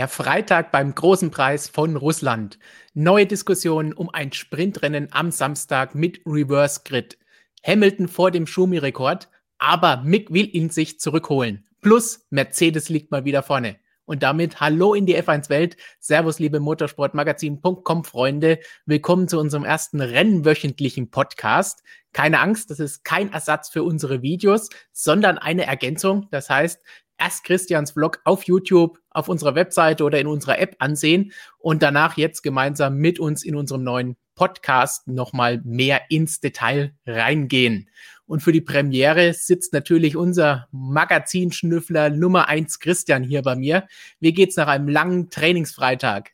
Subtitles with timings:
[0.00, 2.58] Der Freitag beim großen Preis von Russland.
[2.94, 7.18] Neue Diskussionen um ein Sprintrennen am Samstag mit Reverse Grid.
[7.62, 9.28] Hamilton vor dem Schumi-Rekord,
[9.58, 11.66] aber Mick will ihn sich zurückholen.
[11.82, 13.76] Plus Mercedes liegt mal wieder vorne.
[14.06, 15.76] Und damit hallo in die F1-Welt.
[15.98, 18.58] Servus, liebe Motorsportmagazin.com Freunde.
[18.86, 21.82] Willkommen zu unserem ersten rennwöchentlichen Podcast.
[22.14, 26.26] Keine Angst, das ist kein Ersatz für unsere Videos, sondern eine Ergänzung.
[26.30, 26.80] Das heißt,
[27.20, 32.16] erst Christians Vlog auf YouTube, auf unserer Webseite oder in unserer App ansehen und danach
[32.16, 37.88] jetzt gemeinsam mit uns in unserem neuen Podcast nochmal mehr ins Detail reingehen.
[38.26, 43.86] Und für die Premiere sitzt natürlich unser Magazinschnüffler Nummer eins Christian hier bei mir.
[44.20, 46.30] Wie geht's nach einem langen Trainingsfreitag?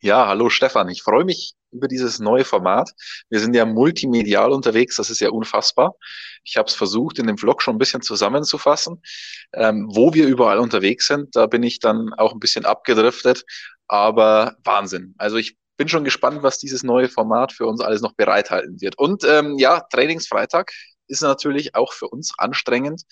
[0.00, 0.88] Ja, hallo Stefan.
[0.88, 2.90] Ich freue mich über dieses neue Format.
[3.28, 5.94] Wir sind ja multimedial unterwegs, das ist ja unfassbar.
[6.44, 9.02] Ich habe es versucht, in dem Vlog schon ein bisschen zusammenzufassen,
[9.54, 11.34] ähm, wo wir überall unterwegs sind.
[11.36, 13.44] Da bin ich dann auch ein bisschen abgedriftet,
[13.88, 15.14] aber Wahnsinn.
[15.18, 18.98] Also ich bin schon gespannt, was dieses neue Format für uns alles noch bereithalten wird.
[18.98, 20.70] Und ähm, ja, Trainingsfreitag
[21.12, 23.02] ist natürlich auch für uns anstrengend,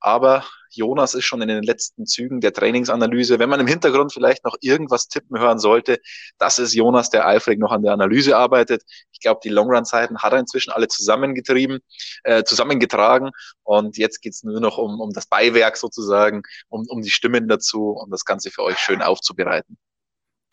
[0.00, 3.38] aber Jonas ist schon in den letzten Zügen der Trainingsanalyse.
[3.38, 6.00] Wenn man im Hintergrund vielleicht noch irgendwas tippen hören sollte,
[6.38, 8.82] das ist Jonas, der eifrig noch an der Analyse arbeitet.
[9.12, 11.80] Ich glaube, die Longrun-Zeiten hat er inzwischen alle zusammengetrieben,
[12.24, 13.30] äh, zusammengetragen
[13.62, 17.90] und jetzt geht's nur noch um, um das Beiwerk sozusagen, um, um die Stimmen dazu,
[17.90, 19.76] um das Ganze für euch schön aufzubereiten.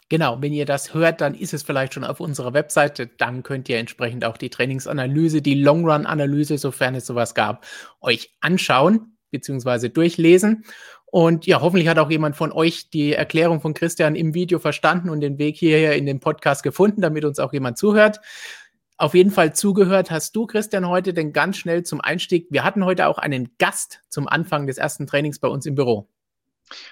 [0.09, 3.05] Genau, wenn ihr das hört, dann ist es vielleicht schon auf unserer Webseite.
[3.05, 7.65] Dann könnt ihr entsprechend auch die Trainingsanalyse, die Long-Run-Analyse, sofern es sowas gab,
[8.01, 9.89] euch anschauen bzw.
[9.89, 10.65] durchlesen.
[11.05, 15.09] Und ja, hoffentlich hat auch jemand von euch die Erklärung von Christian im Video verstanden
[15.09, 18.19] und den Weg hierher in den Podcast gefunden, damit uns auch jemand zuhört.
[18.97, 22.47] Auf jeden Fall zugehört hast du, Christian, heute, denn ganz schnell zum Einstieg.
[22.49, 26.09] Wir hatten heute auch einen Gast zum Anfang des ersten Trainings bei uns im Büro.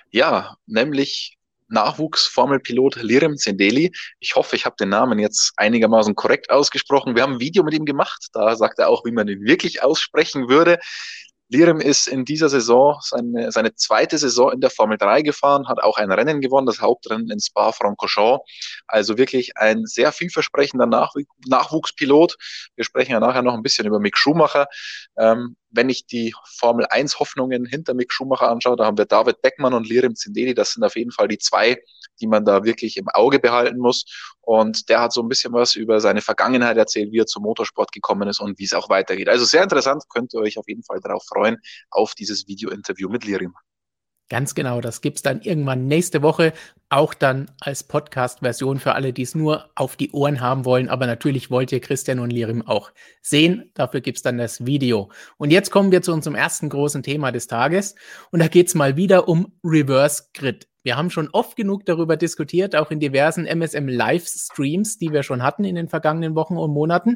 [0.10, 1.37] Ja, nämlich
[1.70, 3.92] Nachwuchsformelpilot Lirim Zendeli.
[4.20, 7.16] Ich hoffe, ich habe den Namen jetzt einigermaßen korrekt ausgesprochen.
[7.16, 8.28] Wir haben ein Video mit ihm gemacht.
[8.34, 10.80] Da sagt er auch, wie man ihn wirklich aussprechen würde.
[11.50, 15.82] Lirim ist in dieser Saison seine, seine zweite Saison in der Formel 3 gefahren, hat
[15.82, 18.44] auch ein Rennen gewonnen, das Hauptrennen in Spa-Francorchamps.
[18.88, 22.36] Also wirklich ein sehr vielversprechender Nachwuchspilot.
[22.76, 24.68] Wir sprechen ja nachher noch ein bisschen über Mick Schumacher.
[25.18, 29.42] Ähm, wenn ich die Formel 1 Hoffnungen hinter Mick Schumacher anschaue, da haben wir David
[29.42, 30.54] Beckmann und Lirim Zindeli.
[30.54, 31.78] Das sind auf jeden Fall die zwei,
[32.22, 34.06] die man da wirklich im Auge behalten muss.
[34.42, 37.92] Und der hat so ein bisschen was über seine Vergangenheit erzählt, wie er zum Motorsport
[37.92, 39.30] gekommen ist und wie es auch weitergeht.
[39.30, 41.58] Also sehr interessant, könnt ihr euch auf jeden Fall darauf freuen,
[41.90, 43.54] auf dieses Video-Interview mit Lirim.
[44.30, 46.52] Ganz genau, das gibt's dann irgendwann nächste Woche,
[46.90, 50.90] auch dann als Podcast-Version für alle, die es nur auf die Ohren haben wollen.
[50.90, 53.72] Aber natürlich wollt ihr Christian und Lirim auch sehen.
[53.74, 55.10] Dafür gibt's dann das Video.
[55.38, 57.96] Und jetzt kommen wir zu unserem ersten großen Thema des Tages.
[58.32, 60.68] Und da geht's mal wieder um Reverse Grid.
[60.84, 65.44] Wir haben schon oft genug darüber diskutiert, auch in diversen MSM Livestreams, die wir schon
[65.44, 67.16] hatten in den vergangenen Wochen und Monaten.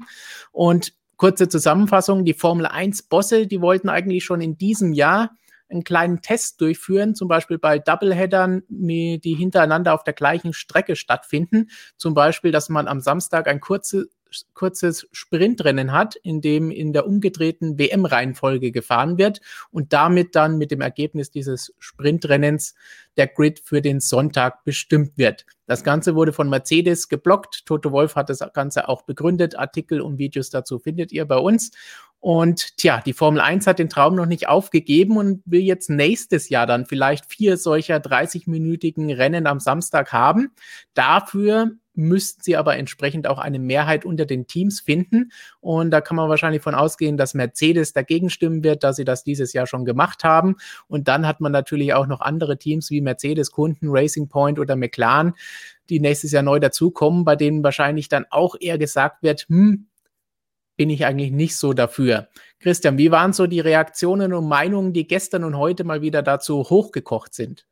[0.52, 5.32] Und kurze Zusammenfassung, die Formel 1 Bosse, die wollten eigentlich schon in diesem Jahr
[5.72, 11.70] einen kleinen Test durchführen, zum Beispiel bei Doubleheadern, die hintereinander auf der gleichen Strecke stattfinden.
[11.98, 14.08] Zum Beispiel, dass man am Samstag ein kurze,
[14.54, 20.72] kurzes Sprintrennen hat, in dem in der umgedrehten WM-Reihenfolge gefahren wird und damit dann mit
[20.72, 22.76] dem Ergebnis dieses Sprintrennens
[23.18, 25.46] der Grid für den Sonntag bestimmt wird.
[25.68, 27.66] Das Ganze wurde von Mercedes geblockt.
[27.66, 29.58] Toto Wolf hat das Ganze auch begründet.
[29.58, 31.72] Artikel und Videos dazu findet ihr bei uns.
[32.22, 36.50] Und tja, die Formel 1 hat den Traum noch nicht aufgegeben und will jetzt nächstes
[36.50, 40.52] Jahr dann vielleicht vier solcher 30-minütigen Rennen am Samstag haben.
[40.94, 45.32] Dafür müssten sie aber entsprechend auch eine Mehrheit unter den Teams finden.
[45.62, 49.23] Und da kann man wahrscheinlich von ausgehen, dass Mercedes dagegen stimmen wird, dass sie das
[49.23, 50.58] dieses Jahr schon gemacht haben.
[50.88, 54.76] Und dann hat man natürlich auch noch andere Teams wie Mercedes, Kunden, Racing Point oder
[54.76, 55.34] McLaren,
[55.90, 59.88] die nächstes Jahr neu dazukommen, bei denen wahrscheinlich dann auch eher gesagt wird, hm,
[60.78, 62.29] bin ich eigentlich nicht so dafür.
[62.59, 66.64] Christian, wie waren so die Reaktionen und Meinungen, die gestern und heute mal wieder dazu
[66.70, 67.66] hochgekocht sind?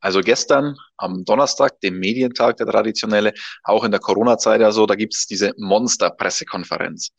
[0.00, 3.32] Also gestern am Donnerstag, dem Medientag, der traditionelle,
[3.62, 7.10] auch in der Corona-Zeit ja so, da gibt es diese Monster-Pressekonferenz.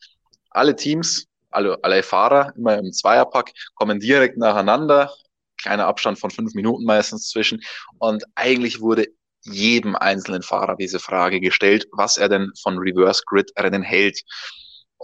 [0.50, 5.10] Alle Teams, alle, alle Fahrer, immer im Zweierpack, kommen direkt nacheinander,
[5.56, 7.62] kleiner Abstand von fünf Minuten meistens zwischen.
[7.98, 9.06] Und eigentlich wurde
[9.44, 14.20] jedem einzelnen Fahrer diese Frage gestellt, was er denn von Reverse Grid Rennen hält.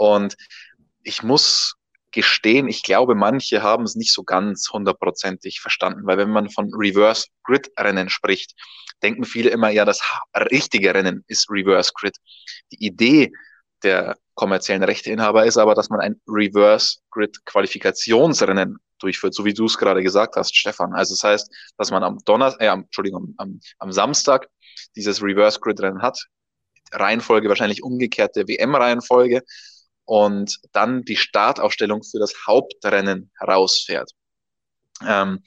[0.01, 0.35] Und
[1.03, 1.75] ich muss
[2.11, 6.73] gestehen, ich glaube, manche haben es nicht so ganz hundertprozentig verstanden, weil wenn man von
[6.73, 8.55] Reverse Grid Rennen spricht,
[9.03, 10.01] denken viele immer, ja, das
[10.51, 12.17] richtige Rennen ist Reverse Grid.
[12.73, 13.31] Die Idee
[13.83, 19.67] der kommerziellen Rechteinhaber ist aber, dass man ein Reverse Grid Qualifikationsrennen durchführt, so wie du
[19.67, 20.95] es gerade gesagt hast, Stefan.
[20.95, 24.49] Also das heißt, dass man am Donnerstag, äh, Entschuldigung, am, am Samstag
[24.97, 26.25] dieses Reverse Grid Rennen hat,
[26.91, 29.43] Reihenfolge wahrscheinlich umgekehrte WM-Reihenfolge
[30.11, 34.11] und dann die Startaufstellung für das Hauptrennen herausfährt.
[35.07, 35.45] Ähm,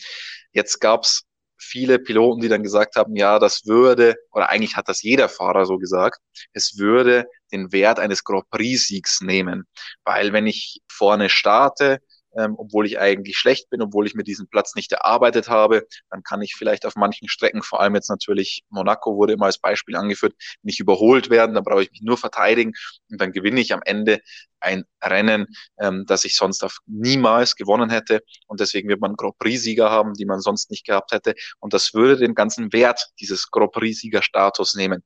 [0.53, 1.23] jetzt gab's
[1.57, 5.65] viele Piloten, die dann gesagt haben, ja, das würde, oder eigentlich hat das jeder Fahrer
[5.65, 6.19] so gesagt,
[6.53, 9.65] es würde den Wert eines Grand Prix-Siegs nehmen.
[10.05, 11.99] Weil wenn ich vorne starte,
[12.37, 16.23] ähm, obwohl ich eigentlich schlecht bin, obwohl ich mir diesen Platz nicht erarbeitet habe, dann
[16.23, 19.95] kann ich vielleicht auf manchen Strecken, vor allem jetzt natürlich Monaco wurde immer als Beispiel
[19.95, 22.73] angeführt, nicht überholt werden, dann brauche ich mich nur verteidigen
[23.09, 24.19] und dann gewinne ich am Ende
[24.59, 25.47] ein Rennen,
[25.79, 30.13] ähm, das ich sonst auf niemals gewonnen hätte und deswegen wird man Grand Prix-Sieger haben,
[30.13, 34.75] die man sonst nicht gehabt hätte und das würde den ganzen Wert dieses Grand Prix-Sieger-Status
[34.75, 35.03] nehmen.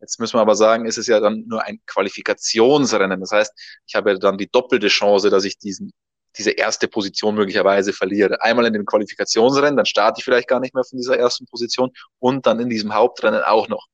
[0.00, 3.20] Jetzt müssen wir aber sagen, es ist ja dann nur ein Qualifikationsrennen.
[3.20, 3.52] Das heißt,
[3.86, 5.92] ich habe dann die doppelte Chance, dass ich diesen
[6.38, 8.40] diese erste Position möglicherweise verliere.
[8.42, 11.90] Einmal in dem Qualifikationsrennen, dann starte ich vielleicht gar nicht mehr von dieser ersten Position
[12.18, 13.86] und dann in diesem Hauptrennen auch noch.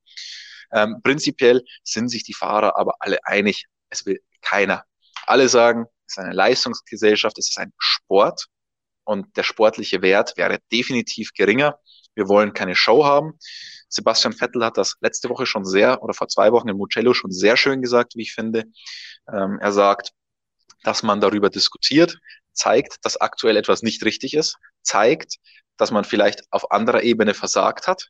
[0.73, 4.85] Ähm, prinzipiell sind sich die Fahrer aber alle einig, es will keiner.
[5.27, 8.47] Alle sagen, es ist eine Leistungsgesellschaft, es ist ein Sport
[9.05, 11.79] und der sportliche Wert wäre definitiv geringer.
[12.15, 13.39] Wir wollen keine Show haben.
[13.89, 17.31] Sebastian Vettel hat das letzte Woche schon sehr, oder vor zwei Wochen in Mugello schon
[17.31, 18.65] sehr schön gesagt, wie ich finde.
[19.33, 20.13] Ähm, er sagt,
[20.83, 22.19] dass man darüber diskutiert,
[22.53, 25.37] zeigt, dass aktuell etwas nicht richtig ist, zeigt,
[25.77, 28.09] dass man vielleicht auf anderer Ebene versagt hat.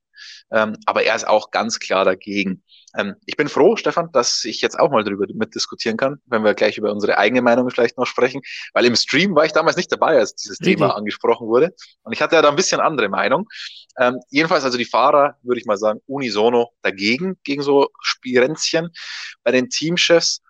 [0.51, 2.63] Ähm, aber er ist auch ganz klar dagegen.
[2.97, 6.55] Ähm, ich bin froh, Stefan, dass ich jetzt auch mal darüber mitdiskutieren kann, wenn wir
[6.55, 8.41] gleich über unsere eigene Meinung vielleicht noch sprechen.
[8.73, 10.77] Weil im Stream war ich damals nicht dabei, als dieses Richtig.
[10.77, 11.75] Thema angesprochen wurde.
[12.03, 13.49] Und ich hatte ja da ein bisschen andere Meinung.
[13.99, 18.91] Ähm, jedenfalls also die Fahrer, würde ich mal sagen, unisono dagegen, gegen so Spirenzchen.
[19.43, 20.43] Bei den Teamchefs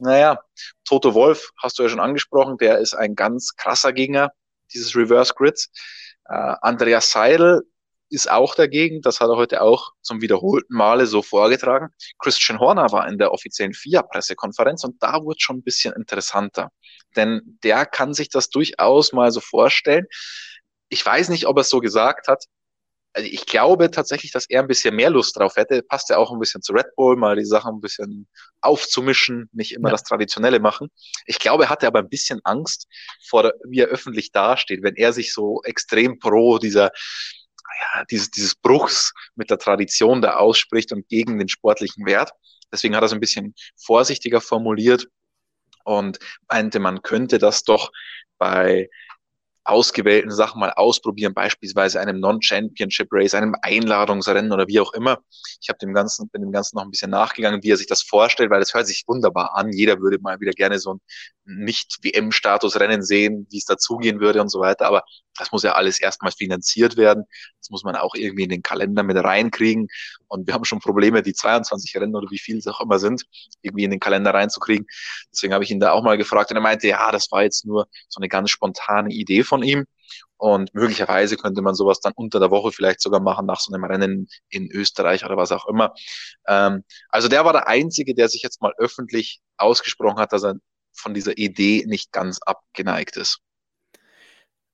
[0.00, 0.40] naja,
[0.84, 4.30] Toto Wolf hast du ja schon angesprochen, der ist ein ganz krasser Gegner
[4.72, 5.70] dieses Reverse Grids.
[6.28, 7.62] Äh, Andreas Seidel
[8.10, 11.90] ist auch dagegen, das hat er heute auch zum wiederholten Male so vorgetragen.
[12.18, 16.70] Christian Horner war in der offiziellen FIA-Pressekonferenz und da wurde schon ein bisschen interessanter,
[17.16, 20.06] denn der kann sich das durchaus mal so vorstellen.
[20.88, 22.44] Ich weiß nicht, ob er es so gesagt hat,
[23.12, 25.82] also ich glaube tatsächlich, dass er ein bisschen mehr Lust drauf hätte.
[25.82, 28.28] Passt ja auch ein bisschen zu Red Bull, mal die Sachen ein bisschen
[28.60, 29.92] aufzumischen, nicht immer ja.
[29.92, 30.88] das Traditionelle machen.
[31.26, 32.86] Ich glaube, er hatte aber ein bisschen Angst
[33.28, 36.90] vor, wie er öffentlich dasteht, wenn er sich so extrem pro dieser
[37.80, 42.32] ja, dieses, dieses Bruchs mit der Tradition da ausspricht und gegen den sportlichen Wert.
[42.72, 45.06] Deswegen hat er es ein bisschen vorsichtiger formuliert
[45.84, 46.18] und
[46.48, 47.90] meinte, man könnte das doch
[48.38, 48.88] bei
[49.64, 55.18] ausgewählten Sachen mal ausprobieren, beispielsweise einem Non-Championship Race, einem Einladungsrennen oder wie auch immer.
[55.60, 58.02] Ich habe dem Ganzen, bin dem Ganzen noch ein bisschen nachgegangen, wie er sich das
[58.02, 59.72] vorstellt, weil das hört sich wunderbar an.
[59.72, 61.00] Jeder würde mal wieder gerne so ein
[61.44, 64.86] Nicht-WM-Status-Rennen sehen, wie es dazugehen würde und so weiter.
[64.86, 65.02] Aber
[65.36, 67.24] das muss ja alles erstmal finanziert werden.
[67.58, 69.88] Das muss man auch irgendwie in den Kalender mit reinkriegen.
[70.28, 73.24] Und wir haben schon Probleme, die 22 Rennen oder wie viel es auch immer sind,
[73.62, 74.86] irgendwie in den Kalender reinzukriegen.
[75.32, 77.64] Deswegen habe ich ihn da auch mal gefragt und er meinte, ja, das war jetzt
[77.64, 79.86] nur so eine ganz spontane Idee von ihm.
[80.36, 83.84] Und möglicherweise könnte man sowas dann unter der Woche vielleicht sogar machen, nach so einem
[83.84, 85.92] Rennen in Österreich oder was auch immer.
[86.46, 90.54] Ähm, also der war der Einzige, der sich jetzt mal öffentlich ausgesprochen hat, dass er
[90.92, 93.40] von dieser Idee nicht ganz abgeneigt ist.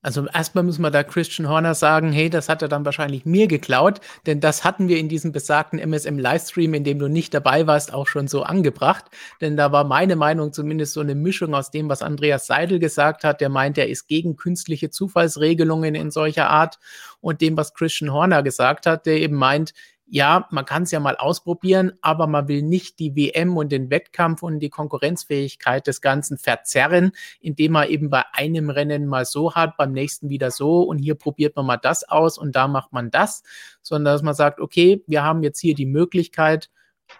[0.03, 3.47] Also erstmal muss man da Christian Horner sagen, hey, das hat er dann wahrscheinlich mir
[3.47, 7.91] geklaut, denn das hatten wir in diesem besagten MSM-Livestream, in dem du nicht dabei warst,
[7.93, 9.05] auch schon so angebracht.
[9.41, 13.23] Denn da war meine Meinung zumindest so eine Mischung aus dem, was Andreas Seidel gesagt
[13.23, 16.79] hat, der meint, er ist gegen künstliche Zufallsregelungen in solcher Art
[17.19, 19.73] und dem, was Christian Horner gesagt hat, der eben meint,
[20.09, 23.89] ja, man kann es ja mal ausprobieren, aber man will nicht die WM und den
[23.89, 27.11] Wettkampf und die Konkurrenzfähigkeit des Ganzen verzerren,
[27.41, 31.15] indem man eben bei einem Rennen mal so hat, beim nächsten wieder so und hier
[31.15, 33.43] probiert man mal das aus und da macht man das,
[33.81, 36.69] sondern dass man sagt, okay, wir haben jetzt hier die Möglichkeit,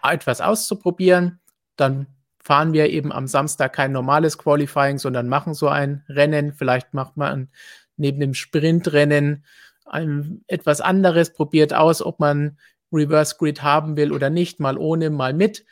[0.02, 1.40] etwas auszuprobieren,
[1.76, 2.06] dann
[2.38, 7.18] fahren wir eben am Samstag kein normales Qualifying, sondern machen so ein Rennen, vielleicht macht
[7.18, 7.50] man
[7.98, 9.44] neben dem Sprintrennen
[10.46, 12.58] etwas anderes, probiert aus, ob man
[12.92, 15.64] Reverse Grid haben will oder nicht, mal ohne, mal mit.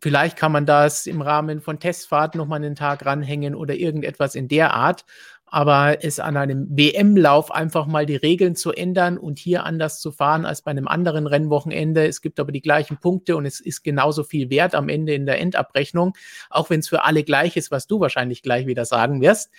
[0.00, 4.48] Vielleicht kann man das im Rahmen von Testfahrten nochmal einen Tag ranhängen oder irgendetwas in
[4.48, 5.06] der Art.
[5.46, 10.10] Aber es an einem WM-Lauf einfach mal die Regeln zu ändern und hier anders zu
[10.10, 12.06] fahren als bei einem anderen Rennwochenende.
[12.06, 15.26] Es gibt aber die gleichen Punkte und es ist genauso viel wert am Ende in
[15.26, 16.14] der Endabrechnung,
[16.50, 19.52] auch wenn es für alle gleich ist, was du wahrscheinlich gleich wieder sagen wirst.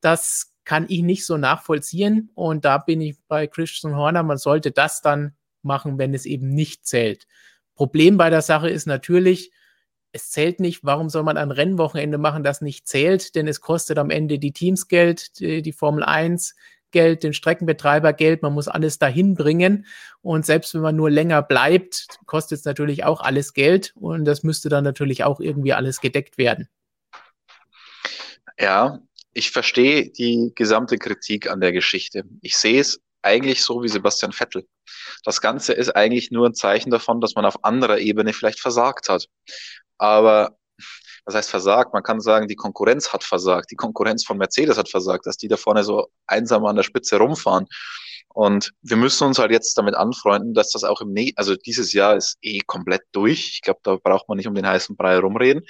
[0.00, 2.30] Das kann ich nicht so nachvollziehen.
[2.34, 4.22] Und da bin ich bei Christian Horner.
[4.22, 7.26] Man sollte das dann machen, wenn es eben nicht zählt.
[7.74, 9.52] Problem bei der Sache ist natürlich,
[10.12, 10.84] es zählt nicht.
[10.84, 13.34] Warum soll man ein Rennwochenende machen, das nicht zählt?
[13.34, 16.54] Denn es kostet am Ende die Teams Geld, die, die Formel 1
[16.90, 18.42] Geld, den Streckenbetreiber Geld.
[18.42, 19.86] Man muss alles dahin bringen.
[20.20, 23.94] Und selbst wenn man nur länger bleibt, kostet es natürlich auch alles Geld.
[23.96, 26.68] Und das müsste dann natürlich auch irgendwie alles gedeckt werden.
[28.58, 29.00] Ja,
[29.32, 32.24] ich verstehe die gesamte Kritik an der Geschichte.
[32.42, 34.66] Ich sehe es eigentlich so wie Sebastian Vettel.
[35.24, 39.08] Das Ganze ist eigentlich nur ein Zeichen davon, dass man auf anderer Ebene vielleicht versagt
[39.08, 39.26] hat.
[39.98, 40.56] Aber
[41.24, 41.92] was heißt versagt?
[41.92, 43.70] Man kann sagen, die Konkurrenz hat versagt.
[43.70, 47.18] Die Konkurrenz von Mercedes hat versagt, dass die da vorne so einsam an der Spitze
[47.18, 47.66] rumfahren.
[48.34, 51.92] Und wir müssen uns halt jetzt damit anfreunden, dass das auch im, ne also dieses
[51.92, 53.50] Jahr ist eh komplett durch.
[53.54, 55.64] Ich glaube, da braucht man nicht um den heißen Brei rumreden.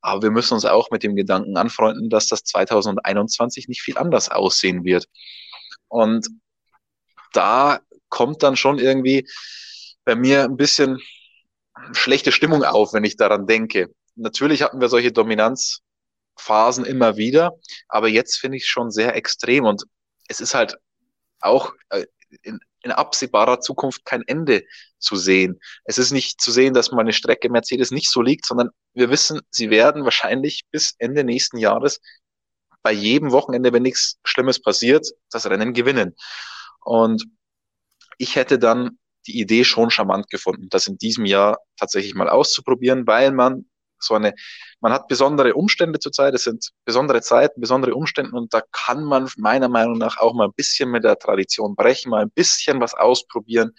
[0.00, 4.30] Aber wir müssen uns auch mit dem Gedanken anfreunden, dass das 2021 nicht viel anders
[4.30, 5.06] aussehen wird.
[5.88, 6.26] Und
[7.32, 7.80] da
[8.16, 9.28] kommt dann schon irgendwie
[10.06, 10.98] bei mir ein bisschen
[11.92, 13.90] schlechte Stimmung auf, wenn ich daran denke.
[14.14, 17.52] Natürlich hatten wir solche Dominanzphasen immer wieder,
[17.88, 19.84] aber jetzt finde ich schon sehr extrem und
[20.28, 20.78] es ist halt
[21.40, 22.06] auch äh,
[22.40, 24.62] in, in absehbarer Zukunft kein Ende
[24.98, 25.60] zu sehen.
[25.84, 29.42] Es ist nicht zu sehen, dass meine Strecke Mercedes nicht so liegt, sondern wir wissen,
[29.50, 32.00] sie werden wahrscheinlich bis Ende nächsten Jahres
[32.82, 36.16] bei jedem Wochenende, wenn nichts Schlimmes passiert, das Rennen gewinnen.
[36.80, 37.26] Und
[38.18, 43.06] ich hätte dann die Idee schon charmant gefunden, das in diesem Jahr tatsächlich mal auszuprobieren,
[43.06, 43.66] weil man
[43.98, 44.34] so eine,
[44.80, 49.28] man hat besondere Umstände zurzeit, es sind besondere Zeiten, besondere Umstände und da kann man
[49.36, 52.94] meiner Meinung nach auch mal ein bisschen mit der Tradition brechen, mal ein bisschen was
[52.94, 53.72] ausprobieren.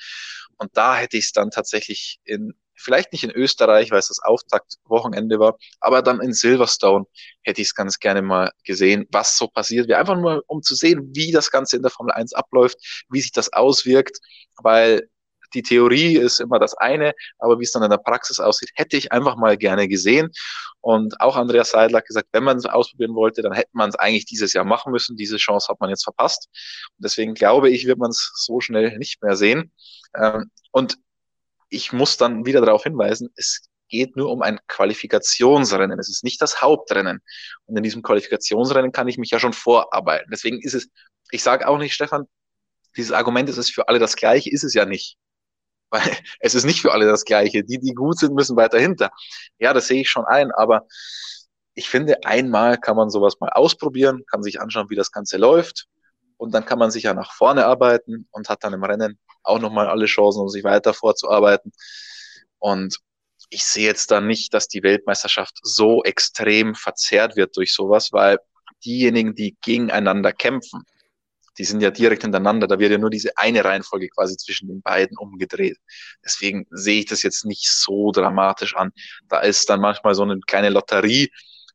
[0.58, 4.20] Und da hätte ich es dann tatsächlich in, vielleicht nicht in Österreich, weil es das
[4.20, 7.06] Auftaktwochenende war, aber dann in Silverstone
[7.44, 9.88] hätte ich es ganz gerne mal gesehen, was so passiert.
[9.88, 13.22] Wir einfach nur, um zu sehen, wie das Ganze in der Formel 1 abläuft, wie
[13.22, 14.20] sich das auswirkt,
[14.58, 15.10] weil
[15.54, 18.98] die Theorie ist immer das eine, aber wie es dann in der Praxis aussieht, hätte
[18.98, 20.30] ich einfach mal gerne gesehen.
[20.82, 23.96] Und auch Andreas Seidler hat gesagt, wenn man es ausprobieren wollte, dann hätte man es
[23.96, 25.18] eigentlich dieses Jahr machen müssen.
[25.18, 26.50] Diese Chance hat man jetzt verpasst.
[26.98, 29.72] Und deswegen glaube ich, wird man es so schnell nicht mehr sehen.
[30.16, 30.98] Ähm, und
[31.70, 36.00] ich muss dann wieder darauf hinweisen, es geht nur um ein Qualifikationsrennen.
[36.00, 37.22] Es ist nicht das Hauptrennen.
[37.66, 40.30] Und in diesem Qualifikationsrennen kann ich mich ja schon vorarbeiten.
[40.32, 40.90] Deswegen ist es,
[41.32, 42.26] ich sage auch nicht, Stefan,
[42.96, 45.18] dieses Argument ist es für alle das gleiche, ist es ja nicht.
[45.90, 47.64] Weil es ist nicht für alle das Gleiche.
[47.64, 49.10] Die, die gut sind, müssen weiter hinter.
[49.58, 50.86] Ja, das sehe ich schon ein, aber
[51.76, 55.86] ich finde, einmal kann man sowas mal ausprobieren, kann sich anschauen, wie das Ganze läuft.
[56.36, 59.18] Und dann kann man sich ja nach vorne arbeiten und hat dann im Rennen
[59.48, 61.72] auch nochmal alle Chancen, um sich weiter vorzuarbeiten.
[62.60, 62.98] Und
[63.50, 68.40] ich sehe jetzt da nicht, dass die Weltmeisterschaft so extrem verzerrt wird durch sowas, weil
[68.84, 70.84] diejenigen, die gegeneinander kämpfen,
[71.58, 74.82] die sind ja direkt hintereinander, da wird ja nur diese eine Reihenfolge quasi zwischen den
[74.82, 75.78] beiden umgedreht.
[76.24, 78.92] Deswegen sehe ich das jetzt nicht so dramatisch an.
[79.28, 81.32] Da ist dann manchmal so eine kleine Lotterie,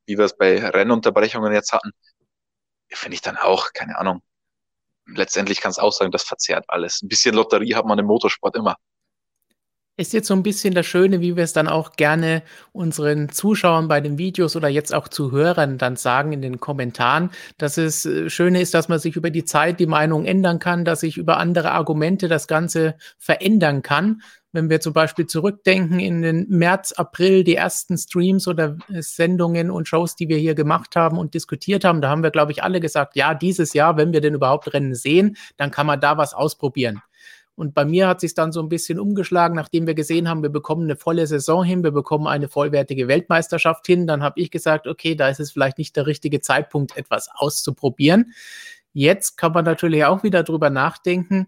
[0.07, 1.93] wie wir es bei Rennunterbrechungen jetzt hatten,
[2.88, 4.23] finde ich dann auch, keine Ahnung.
[5.06, 7.02] Letztendlich kann es auch sagen, das verzerrt alles.
[7.02, 8.76] Ein bisschen Lotterie hat man im Motorsport immer
[9.96, 13.88] ist jetzt so ein bisschen das Schöne, wie wir es dann auch gerne unseren Zuschauern
[13.88, 18.30] bei den Videos oder jetzt auch Zuhörern dann sagen in den Kommentaren, dass es äh,
[18.30, 21.37] Schöne ist, dass man sich über die Zeit die Meinung ändern kann, dass sich über
[21.37, 24.22] andere Argumente das Ganze verändern kann.
[24.54, 29.70] Wenn wir zum Beispiel zurückdenken in den März, April, die ersten Streams oder äh, Sendungen
[29.70, 32.62] und Shows, die wir hier gemacht haben und diskutiert haben, da haben wir, glaube ich,
[32.62, 36.16] alle gesagt, ja, dieses Jahr, wenn wir denn überhaupt Rennen sehen, dann kann man da
[36.16, 37.02] was ausprobieren.
[37.54, 40.50] Und bei mir hat sich dann so ein bisschen umgeschlagen, nachdem wir gesehen haben, wir
[40.50, 44.06] bekommen eine volle Saison hin, wir bekommen eine vollwertige Weltmeisterschaft hin.
[44.06, 48.32] Dann habe ich gesagt, okay, da ist es vielleicht nicht der richtige Zeitpunkt, etwas auszuprobieren.
[48.94, 51.47] Jetzt kann man natürlich auch wieder drüber nachdenken,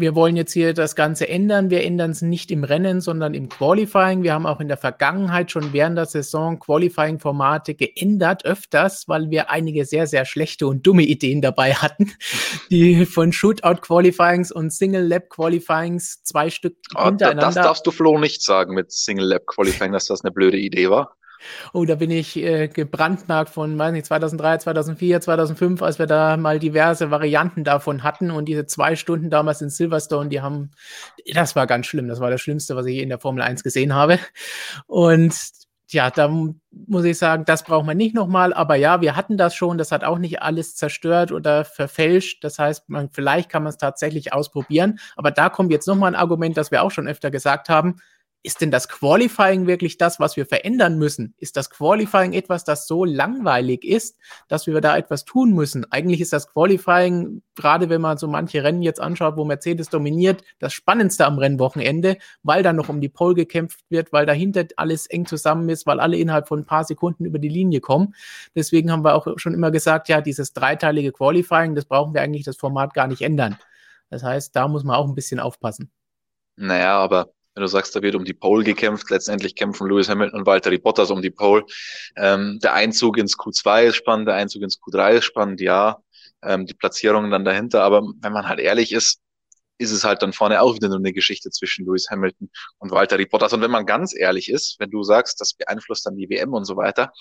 [0.00, 1.70] wir wollen jetzt hier das Ganze ändern.
[1.70, 4.22] Wir ändern es nicht im Rennen, sondern im Qualifying.
[4.22, 9.50] Wir haben auch in der Vergangenheit schon während der Saison Qualifying-Formate geändert, öfters, weil wir
[9.50, 12.12] einige sehr, sehr schlechte und dumme Ideen dabei hatten,
[12.70, 17.46] die von Shootout-Qualifyings und Single-Lab-Qualifyings zwei Stück oh, hintereinander.
[17.46, 21.16] Das darfst du Flo nicht sagen mit Single-Lab-Qualifying, dass das eine blöde Idee war.
[21.72, 26.36] Oh, da bin ich äh, gebrandmarkt von, weiß nicht, 2003, 2004, 2005, als wir da
[26.36, 30.70] mal diverse Varianten davon hatten und diese zwei Stunden damals in Silverstone, die haben,
[31.32, 32.08] das war ganz schlimm.
[32.08, 34.18] Das war das Schlimmste, was ich in der Formel 1 gesehen habe.
[34.86, 35.34] Und
[35.92, 38.52] ja, da muss ich sagen, das braucht man nicht nochmal.
[38.52, 39.78] Aber ja, wir hatten das schon.
[39.78, 42.44] Das hat auch nicht alles zerstört oder verfälscht.
[42.44, 44.98] Das heißt, man, vielleicht kann man es tatsächlich ausprobieren.
[45.16, 47.96] Aber da kommt jetzt nochmal ein Argument, das wir auch schon öfter gesagt haben
[48.42, 51.34] ist denn das Qualifying wirklich das, was wir verändern müssen?
[51.36, 54.16] Ist das Qualifying etwas, das so langweilig ist,
[54.48, 55.84] dass wir da etwas tun müssen?
[55.90, 60.42] Eigentlich ist das Qualifying, gerade wenn man so manche Rennen jetzt anschaut, wo Mercedes dominiert,
[60.58, 65.06] das Spannendste am Rennwochenende, weil da noch um die Pole gekämpft wird, weil dahinter alles
[65.06, 68.14] eng zusammen ist, weil alle innerhalb von ein paar Sekunden über die Linie kommen.
[68.54, 72.44] Deswegen haben wir auch schon immer gesagt, ja, dieses dreiteilige Qualifying, das brauchen wir eigentlich
[72.44, 73.58] das Format gar nicht ändern.
[74.08, 75.90] Das heißt, da muss man auch ein bisschen aufpassen.
[76.56, 77.30] Naja, aber
[77.60, 80.78] wenn du sagst, da wird um die Pole gekämpft, letztendlich kämpfen Lewis Hamilton und Valtteri
[80.78, 81.66] Bottas um die Pole.
[82.16, 85.98] Ähm, der Einzug ins Q2 ist spannend, der Einzug ins Q3 ist spannend, ja.
[86.42, 89.20] Ähm, die Platzierungen dann dahinter, aber wenn man halt ehrlich ist,
[89.80, 93.24] ist es halt dann vorne auch wieder nur eine Geschichte zwischen Lewis Hamilton und Valtteri
[93.24, 93.54] Bottas.
[93.54, 96.66] Und wenn man ganz ehrlich ist, wenn du sagst, das beeinflusst dann die WM und
[96.66, 97.12] so weiter,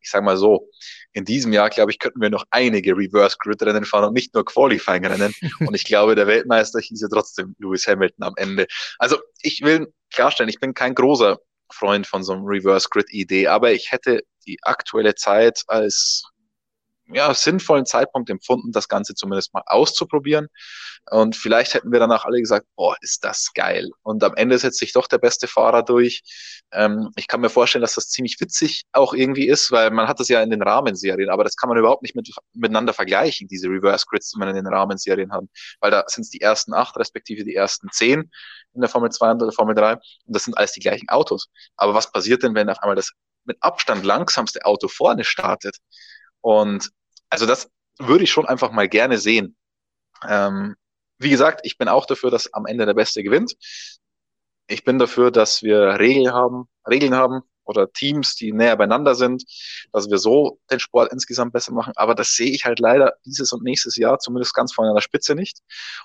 [0.00, 0.70] ich sage mal so,
[1.12, 5.34] in diesem Jahr, glaube ich, könnten wir noch einige Reverse-Grid-Rennen fahren und nicht nur Qualifying-Rennen.
[5.60, 8.66] und ich glaube, der Weltmeister hieß ja trotzdem Lewis Hamilton am Ende.
[8.98, 11.38] Also ich will klarstellen, ich bin kein großer
[11.70, 16.24] Freund von so einem Reverse-Grid-Idee, aber ich hätte die aktuelle Zeit als
[17.12, 20.48] ja, sinnvollen Zeitpunkt empfunden, das Ganze zumindest mal auszuprobieren.
[21.10, 23.88] Und vielleicht hätten wir danach alle gesagt, boah, ist das geil.
[24.02, 26.22] Und am Ende setzt sich doch der beste Fahrer durch.
[26.72, 30.20] Ähm, ich kann mir vorstellen, dass das ziemlich witzig auch irgendwie ist, weil man hat
[30.20, 33.68] das ja in den Rahmenserien, aber das kann man überhaupt nicht mit, miteinander vergleichen, diese
[33.68, 35.44] Reverse Grids, die man in den Rahmenserien hat.
[35.80, 38.30] Weil da sind es die ersten acht, respektive die ersten zehn
[38.74, 39.94] in der Formel 2 und der Formel 3.
[39.94, 41.48] Und das sind alles die gleichen Autos.
[41.76, 43.12] Aber was passiert denn, wenn auf einmal das
[43.44, 45.76] mit Abstand langsamste Auto vorne startet?
[46.40, 46.90] Und
[47.30, 49.56] also das würde ich schon einfach mal gerne sehen.
[50.26, 50.76] Ähm,
[51.18, 53.54] wie gesagt, ich bin auch dafür, dass am Ende der Beste gewinnt.
[54.68, 59.44] Ich bin dafür, dass wir Regeln haben, Regeln haben oder Teams, die näher beieinander sind,
[59.92, 61.92] dass wir so den Sport insgesamt besser machen.
[61.96, 65.02] Aber das sehe ich halt leider dieses und nächstes Jahr zumindest ganz vorne an der
[65.02, 65.60] Spitze nicht.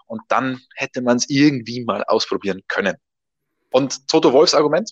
[0.06, 2.96] Und dann hätte man es irgendwie mal ausprobieren können.
[3.74, 4.92] Und Toto Wolfs Argument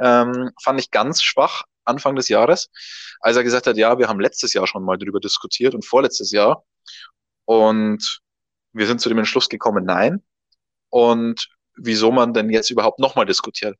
[0.00, 2.70] ähm, fand ich ganz schwach Anfang des Jahres,
[3.20, 6.30] als er gesagt hat, ja, wir haben letztes Jahr schon mal drüber diskutiert und vorletztes
[6.30, 6.64] Jahr.
[7.44, 8.20] Und
[8.72, 10.22] wir sind zu dem Entschluss gekommen, nein.
[10.90, 13.76] Und wieso man denn jetzt überhaupt nochmal diskutiert?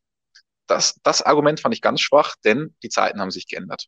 [0.66, 3.86] Das, das Argument fand ich ganz schwach, denn die Zeiten haben sich geändert.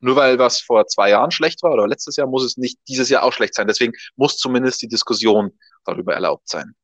[0.00, 3.08] Nur weil was vor zwei Jahren schlecht war oder letztes Jahr, muss es nicht dieses
[3.08, 3.68] Jahr auch schlecht sein.
[3.68, 6.74] Deswegen muss zumindest die Diskussion darüber erlaubt sein.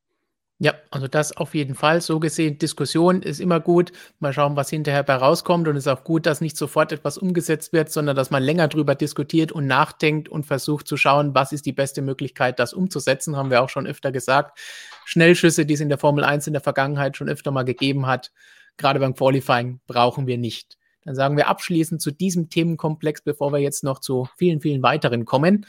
[0.62, 2.02] Ja, also das auf jeden Fall.
[2.02, 3.92] So gesehen, Diskussion ist immer gut.
[4.18, 5.66] Mal schauen, was hinterher bei rauskommt.
[5.66, 8.68] Und es ist auch gut, dass nicht sofort etwas umgesetzt wird, sondern dass man länger
[8.68, 13.38] drüber diskutiert und nachdenkt und versucht zu schauen, was ist die beste Möglichkeit, das umzusetzen.
[13.38, 14.58] Haben wir auch schon öfter gesagt.
[15.06, 18.30] Schnellschüsse, die es in der Formel 1 in der Vergangenheit schon öfter mal gegeben hat,
[18.76, 20.76] gerade beim Qualifying, brauchen wir nicht.
[21.06, 25.24] Dann sagen wir abschließend zu diesem Themenkomplex, bevor wir jetzt noch zu vielen, vielen weiteren
[25.24, 25.64] kommen.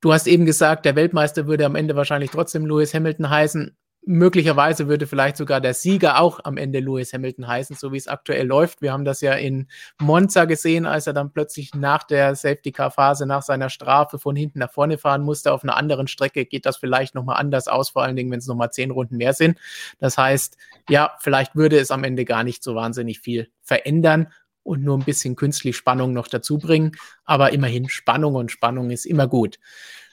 [0.00, 3.76] Du hast eben gesagt, der Weltmeister würde am Ende wahrscheinlich trotzdem Lewis Hamilton heißen
[4.06, 8.08] möglicherweise würde vielleicht sogar der Sieger auch am Ende Lewis Hamilton heißen, so wie es
[8.08, 8.82] aktuell läuft.
[8.82, 9.68] Wir haben das ja in
[10.00, 14.36] Monza gesehen, als er dann plötzlich nach der Safety Car Phase, nach seiner Strafe von
[14.36, 15.52] hinten nach vorne fahren musste.
[15.52, 18.46] Auf einer anderen Strecke geht das vielleicht nochmal anders aus, vor allen Dingen, wenn es
[18.46, 19.58] nochmal zehn Runden mehr sind.
[19.98, 20.56] Das heißt,
[20.88, 24.28] ja, vielleicht würde es am Ende gar nicht so wahnsinnig viel verändern
[24.62, 26.92] und nur ein bisschen künstlich Spannung noch dazu bringen.
[27.24, 29.58] Aber immerhin Spannung und Spannung ist immer gut.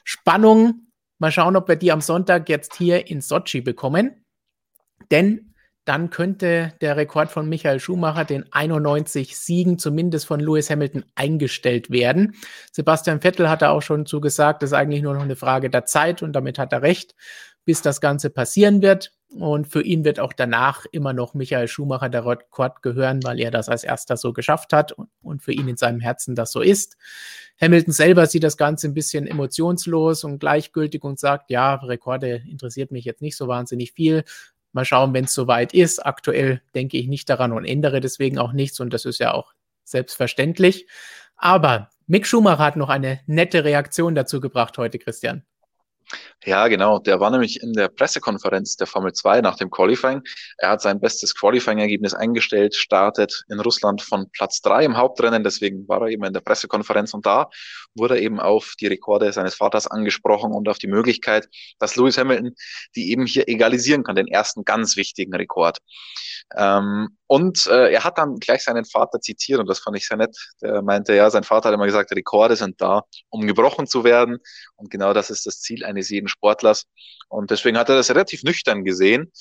[0.04, 0.86] Spannung
[1.22, 4.24] Mal schauen, ob wir die am Sonntag jetzt hier in Sochi bekommen.
[5.12, 5.54] Denn
[5.84, 11.90] dann könnte der Rekord von Michael Schumacher, den 91 Siegen zumindest von Lewis Hamilton, eingestellt
[11.90, 12.34] werden.
[12.72, 15.84] Sebastian Vettel hat da auch schon zugesagt, das ist eigentlich nur noch eine Frage der
[15.84, 17.14] Zeit und damit hat er recht,
[17.64, 19.12] bis das Ganze passieren wird.
[19.38, 23.50] Und für ihn wird auch danach immer noch Michael Schumacher der Rekord gehören, weil er
[23.50, 26.96] das als erster so geschafft hat und für ihn in seinem Herzen das so ist.
[27.60, 32.90] Hamilton selber sieht das Ganze ein bisschen emotionslos und gleichgültig und sagt, ja, Rekorde interessiert
[32.90, 34.24] mich jetzt nicht so wahnsinnig viel.
[34.72, 36.04] Mal schauen, wenn es soweit ist.
[36.04, 39.54] Aktuell denke ich nicht daran und ändere deswegen auch nichts und das ist ja auch
[39.84, 40.86] selbstverständlich.
[41.36, 45.44] Aber Mick Schumacher hat noch eine nette Reaktion dazu gebracht heute, Christian.
[46.44, 46.98] Ja, genau.
[46.98, 50.22] Der war nämlich in der Pressekonferenz der Formel 2 nach dem Qualifying.
[50.58, 55.44] Er hat sein bestes Qualifying-Ergebnis eingestellt, startet in Russland von Platz 3 im Hauptrennen.
[55.44, 57.48] Deswegen war er eben in der Pressekonferenz und da
[57.94, 61.48] wurde er eben auf die Rekorde seines Vaters angesprochen und auf die Möglichkeit,
[61.78, 62.54] dass Lewis Hamilton
[62.96, 65.78] die eben hier egalisieren kann, den ersten ganz wichtigen Rekord.
[66.56, 70.18] Ähm, und äh, er hat dann gleich seinen Vater zitiert und das fand ich sehr
[70.18, 70.36] nett.
[70.60, 74.36] Der meinte, ja, sein Vater hat immer gesagt, Rekorde sind da, um gebrochen zu werden.
[74.76, 76.84] Und genau das ist das Ziel eines jeden Sportlers.
[77.30, 79.32] Und deswegen hat er das relativ nüchtern gesehen.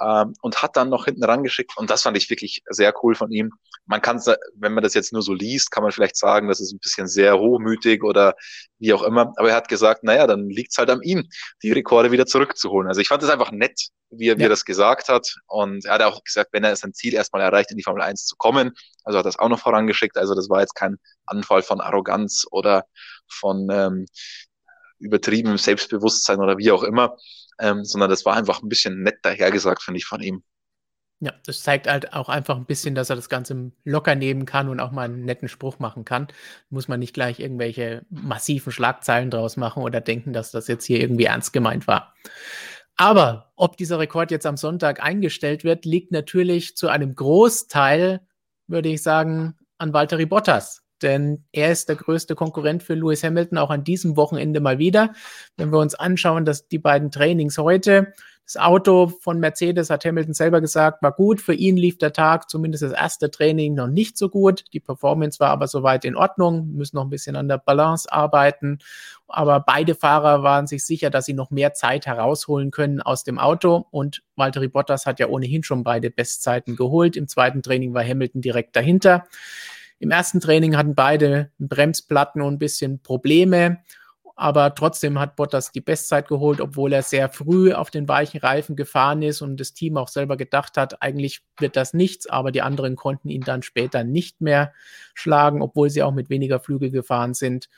[0.00, 3.30] Ähm, und hat dann noch hinten rangeschickt und das fand ich wirklich sehr cool von
[3.30, 3.50] ihm.
[3.86, 4.20] Man kann,
[4.54, 7.06] wenn man das jetzt nur so liest, kann man vielleicht sagen, das ist ein bisschen
[7.06, 8.34] sehr hochmütig oder
[8.78, 11.28] wie auch immer, aber er hat gesagt, naja, dann liegt's halt an ihm,
[11.62, 12.88] die Rekorde wieder zurückzuholen.
[12.88, 14.38] Also ich fand das einfach nett, wie er, ja.
[14.38, 17.42] wie er das gesagt hat und er hat auch gesagt, wenn er sein Ziel erstmal
[17.42, 18.72] erreicht, in die Formel 1 zu kommen,
[19.04, 22.84] also hat das auch noch vorangeschickt, also das war jetzt kein Anfall von Arroganz oder
[23.28, 24.06] von ähm,
[24.98, 27.16] übertriebenem Selbstbewusstsein oder wie auch immer,
[27.58, 30.42] ähm, sondern das war einfach ein bisschen nett dahergesagt, finde ich, von ihm.
[31.20, 34.68] Ja, das zeigt halt auch einfach ein bisschen, dass er das Ganze locker nehmen kann
[34.68, 36.28] und auch mal einen netten Spruch machen kann.
[36.68, 41.00] Muss man nicht gleich irgendwelche massiven Schlagzeilen draus machen oder denken, dass das jetzt hier
[41.00, 42.14] irgendwie ernst gemeint war.
[42.96, 48.20] Aber ob dieser Rekord jetzt am Sonntag eingestellt wird, liegt natürlich zu einem Großteil,
[48.66, 53.58] würde ich sagen, an Valtteri Bottas denn er ist der größte Konkurrent für Lewis Hamilton
[53.58, 55.12] auch an diesem Wochenende mal wieder.
[55.56, 58.12] Wenn wir uns anschauen, dass die beiden Trainings heute,
[58.46, 61.40] das Auto von Mercedes, hat Hamilton selber gesagt, war gut.
[61.40, 64.62] Für ihn lief der Tag, zumindest das erste Training, noch nicht so gut.
[64.72, 68.78] Die Performance war aber soweit in Ordnung, müssen noch ein bisschen an der Balance arbeiten.
[69.26, 73.40] Aber beide Fahrer waren sich sicher, dass sie noch mehr Zeit herausholen können aus dem
[73.40, 73.86] Auto.
[73.90, 77.16] Und Valtteri Bottas hat ja ohnehin schon beide Bestzeiten geholt.
[77.16, 79.24] Im zweiten Training war Hamilton direkt dahinter.
[79.98, 83.78] Im ersten Training hatten beide Bremsplatten und ein bisschen Probleme,
[84.38, 88.76] aber trotzdem hat Bottas die Bestzeit geholt, obwohl er sehr früh auf den weichen Reifen
[88.76, 92.60] gefahren ist und das Team auch selber gedacht hat, eigentlich wird das nichts, aber die
[92.60, 94.74] anderen konnten ihn dann später nicht mehr
[95.14, 97.70] schlagen, obwohl sie auch mit weniger Flügel gefahren sind.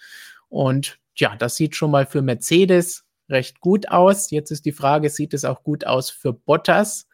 [0.48, 4.30] Und ja, das sieht schon mal für Mercedes recht gut aus.
[4.32, 7.07] Jetzt ist die Frage, sieht es auch gut aus für Bottas?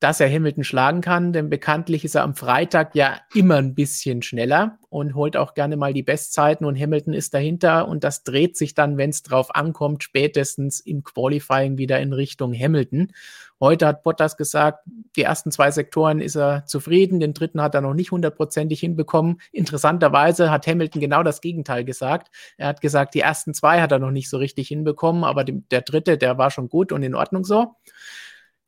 [0.00, 4.22] Dass er Hamilton schlagen kann, denn bekanntlich ist er am Freitag ja immer ein bisschen
[4.22, 8.56] schneller und holt auch gerne mal die Bestzeiten und Hamilton ist dahinter und das dreht
[8.56, 13.12] sich dann, wenn es drauf ankommt, spätestens im Qualifying wieder in Richtung Hamilton.
[13.60, 14.84] Heute hat Bottas gesagt,
[15.16, 19.40] die ersten zwei Sektoren ist er zufrieden, den dritten hat er noch nicht hundertprozentig hinbekommen.
[19.50, 22.28] Interessanterweise hat Hamilton genau das Gegenteil gesagt.
[22.56, 25.80] Er hat gesagt, die ersten zwei hat er noch nicht so richtig hinbekommen, aber der
[25.80, 27.74] dritte, der war schon gut und in Ordnung so.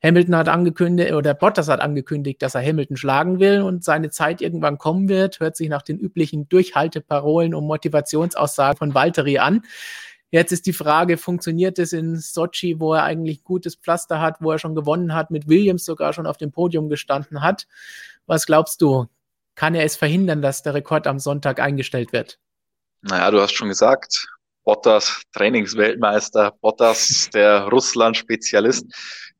[0.03, 4.41] Hamilton hat angekündigt, oder Bottas hat angekündigt, dass er Hamilton schlagen will und seine Zeit
[4.41, 5.39] irgendwann kommen wird.
[5.39, 9.61] Hört sich nach den üblichen Durchhalteparolen und Motivationsaussagen von Valtteri an.
[10.31, 14.51] Jetzt ist die Frage, funktioniert es in Sochi, wo er eigentlich gutes Pflaster hat, wo
[14.51, 17.67] er schon gewonnen hat, mit Williams sogar schon auf dem Podium gestanden hat?
[18.25, 19.07] Was glaubst du?
[19.55, 22.39] Kann er es verhindern, dass der Rekord am Sonntag eingestellt wird?
[23.01, 24.27] Naja, du hast schon gesagt,
[24.63, 28.85] Bottas Trainingsweltmeister, Bottas der Russland-Spezialist.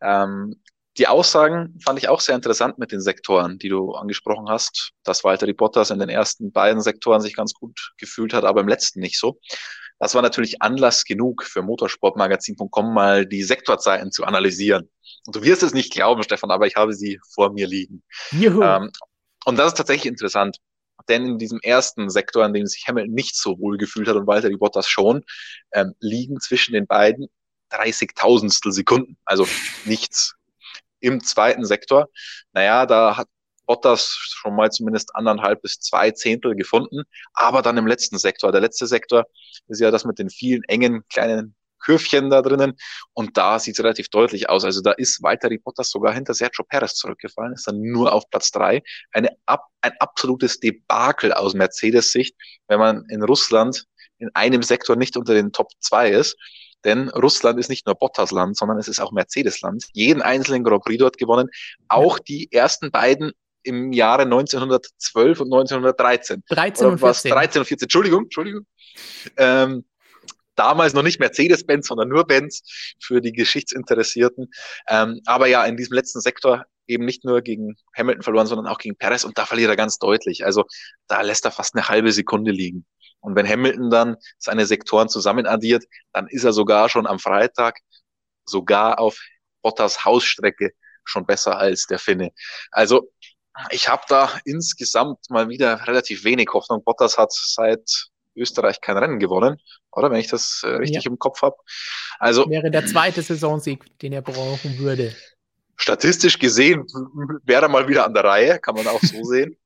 [0.01, 0.61] Ähm,
[0.97, 5.23] die Aussagen fand ich auch sehr interessant mit den Sektoren, die du angesprochen hast, dass
[5.23, 8.99] Walter Bottas in den ersten beiden Sektoren sich ganz gut gefühlt hat, aber im letzten
[8.99, 9.39] nicht so.
[9.99, 14.89] Das war natürlich Anlass genug für motorsportmagazin.com mal die Sektorzeiten zu analysieren.
[15.27, 18.03] Und du wirst es nicht glauben, Stefan, aber ich habe sie vor mir liegen.
[18.63, 18.91] Ähm,
[19.45, 20.57] und das ist tatsächlich interessant.
[21.07, 24.27] Denn in diesem ersten Sektor, in dem sich Hamilton nicht so wohl gefühlt hat und
[24.27, 25.23] Walter Bottas schon,
[25.71, 27.27] ähm, liegen zwischen den beiden
[27.71, 29.47] 30.000stel Sekunden, also
[29.85, 30.35] nichts.
[30.99, 32.09] Im zweiten Sektor,
[32.53, 33.27] naja, da hat
[33.65, 37.03] Bottas schon mal zumindest anderthalb bis zwei Zehntel gefunden,
[37.33, 39.25] aber dann im letzten Sektor, der letzte Sektor
[39.67, 42.77] ist ja das mit den vielen engen kleinen Kürfchen da drinnen
[43.13, 44.63] und da sieht es relativ deutlich aus.
[44.63, 48.51] Also da ist Valtteri Bottas sogar hinter Sergio Perez zurückgefallen, ist dann nur auf Platz
[48.51, 48.83] drei.
[49.11, 52.35] Eine, ab, ein absolutes Debakel aus Mercedes Sicht,
[52.67, 53.85] wenn man in Russland
[54.19, 56.37] in einem Sektor nicht unter den Top zwei ist.
[56.83, 59.85] Denn Russland ist nicht nur Bottas Land, sondern es ist auch Mercedes Land.
[59.93, 61.49] Jeden einzelnen Grand Prix dort gewonnen.
[61.87, 63.31] Auch die ersten beiden
[63.63, 66.43] im Jahre 1912 und 1913.
[66.49, 67.31] 13 und 14.
[67.31, 67.85] 13 und 14.
[67.85, 68.65] Entschuldigung, Entschuldigung.
[69.37, 69.85] Ähm,
[70.55, 72.63] damals noch nicht Mercedes-Benz, sondern nur Benz
[72.99, 74.49] für die Geschichtsinteressierten.
[74.89, 78.77] Ähm, aber ja, in diesem letzten Sektor eben nicht nur gegen Hamilton verloren, sondern auch
[78.77, 80.45] gegen Perez und da verliert er ganz deutlich.
[80.45, 80.65] Also
[81.07, 82.85] da lässt er fast eine halbe Sekunde liegen.
[83.21, 87.79] Und wenn Hamilton dann seine Sektoren zusammen addiert, dann ist er sogar schon am Freitag
[88.45, 89.19] sogar auf
[89.61, 90.71] Bottas Hausstrecke
[91.03, 92.31] schon besser als der Finne.
[92.71, 93.11] Also
[93.69, 96.83] ich habe da insgesamt mal wieder relativ wenig Hoffnung.
[96.83, 99.57] Bottas hat seit Österreich kein Rennen gewonnen,
[99.91, 101.11] oder wenn ich das äh, richtig ja.
[101.11, 101.55] im Kopf habe.
[102.19, 105.15] Also wäre der zweite Saisonsieg, den er brauchen würde.
[105.75, 106.85] Statistisch gesehen
[107.43, 109.57] wäre er mal wieder an der Reihe, kann man auch so sehen.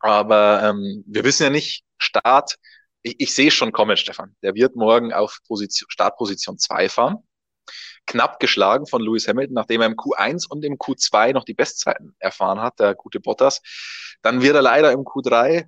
[0.00, 2.56] Aber ähm, wir wissen ja nicht, Start,
[3.02, 4.34] ich, ich sehe schon kommen, Stefan.
[4.42, 7.18] Der wird morgen auf Position, Startposition 2 fahren.
[8.06, 12.16] Knapp geschlagen von Lewis Hamilton, nachdem er im Q1 und im Q2 noch die Bestzeiten
[12.18, 13.60] erfahren hat, der gute Bottas.
[14.22, 15.66] Dann wird er leider im Q3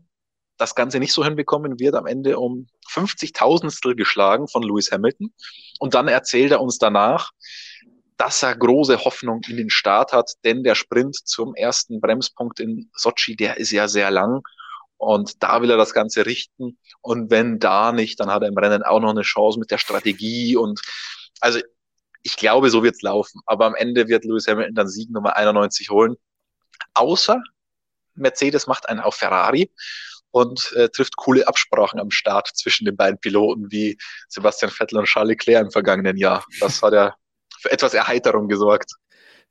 [0.57, 5.33] das Ganze nicht so hinbekommen, wird am Ende um 50 Tausendstel geschlagen von Lewis Hamilton.
[5.79, 7.31] Und dann erzählt er uns danach,
[8.17, 12.91] dass er große Hoffnung in den Start hat, denn der Sprint zum ersten Bremspunkt in
[12.95, 14.43] Sochi, der ist ja sehr lang
[15.01, 18.59] und da will er das Ganze richten und wenn da nicht, dann hat er im
[18.59, 20.83] Rennen auch noch eine Chance mit der Strategie und
[21.41, 21.59] also
[22.23, 25.89] ich glaube, so wird's laufen, aber am Ende wird Lewis Hamilton dann Sieg Nummer 91
[25.89, 26.17] holen,
[26.93, 27.43] außer
[28.15, 29.73] Mercedes macht einen auf Ferrari
[30.33, 33.97] und äh, trifft coole Absprachen am Start zwischen den beiden Piloten wie
[34.29, 36.45] Sebastian Vettel und Charles Leclerc im vergangenen Jahr.
[36.61, 37.15] Das hat ja
[37.59, 38.93] für etwas Erheiterung gesorgt.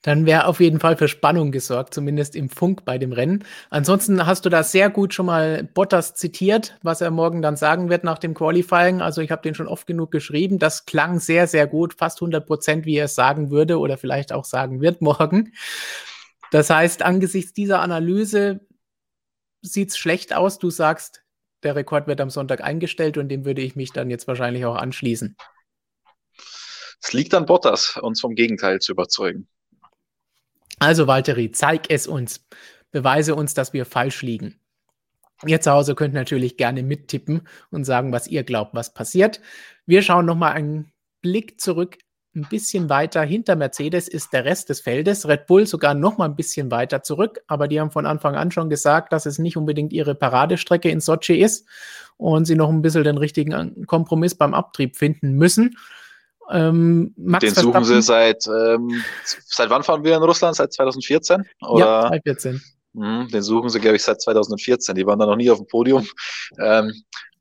[0.02, 3.44] Dann wäre auf jeden Fall für Spannung gesorgt, zumindest im Funk bei dem Rennen.
[3.70, 7.90] Ansonsten hast du da sehr gut schon mal Bottas zitiert, was er morgen dann sagen
[7.90, 9.02] wird nach dem Qualifying.
[9.02, 10.58] Also ich habe den schon oft genug geschrieben.
[10.58, 14.32] Das klang sehr, sehr gut, fast 100 Prozent, wie er es sagen würde oder vielleicht
[14.32, 15.52] auch sagen wird morgen.
[16.52, 18.62] Das heißt, angesichts dieser Analyse
[19.62, 20.60] sieht es schlecht aus.
[20.60, 21.24] Du sagst,
[21.64, 24.76] der Rekord wird am Sonntag eingestellt und dem würde ich mich dann jetzt wahrscheinlich auch
[24.76, 25.36] anschließen.
[27.02, 29.48] Es liegt an Bottas, uns vom Gegenteil zu überzeugen.
[30.80, 32.46] Also, Valtteri, zeig es uns.
[32.92, 34.60] Beweise uns, dass wir falsch liegen.
[35.46, 39.40] Ihr zu Hause könnt natürlich gerne mittippen und sagen, was ihr glaubt, was passiert.
[39.86, 41.98] Wir schauen nochmal einen Blick zurück
[42.36, 45.28] ein bisschen weiter hinter Mercedes ist der Rest des Feldes.
[45.28, 48.52] Red Bull sogar noch mal ein bisschen weiter zurück, aber die haben von Anfang an
[48.52, 51.68] schon gesagt, dass es nicht unbedingt ihre Paradestrecke in Sochi ist
[52.18, 55.76] und sie noch ein bisschen den richtigen Kompromiss beim Abtrieb finden müssen.
[56.52, 59.04] Ähm, den suchen sie seit, ähm,
[59.46, 60.56] seit wann fahren wir in Russland?
[60.56, 61.46] Seit 2014?
[61.62, 61.86] Oder?
[61.86, 62.62] Ja, 2014.
[62.96, 64.96] Hm, den suchen sie, glaube ich, seit 2014.
[64.96, 66.08] Die waren da noch nie auf dem Podium.
[66.60, 66.94] Ähm,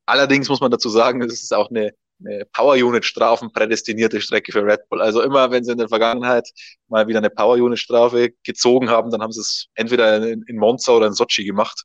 [0.07, 1.93] allerdings muss man dazu sagen, es ist auch eine
[2.25, 5.01] eine Power Unit Strafen prädestinierte Strecke für Red Bull.
[5.01, 6.49] Also immer, wenn sie in der Vergangenheit
[6.89, 10.57] mal wieder eine Power Unit Strafe gezogen haben, dann haben sie es entweder in, in
[10.57, 11.85] Monza oder in Sochi gemacht.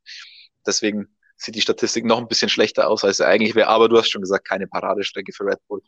[0.66, 1.08] Deswegen
[1.38, 3.68] sieht die Statistik noch ein bisschen schlechter aus, als sie eigentlich wäre.
[3.68, 5.82] Aber du hast schon gesagt, keine Paradestrecke für Red Bull.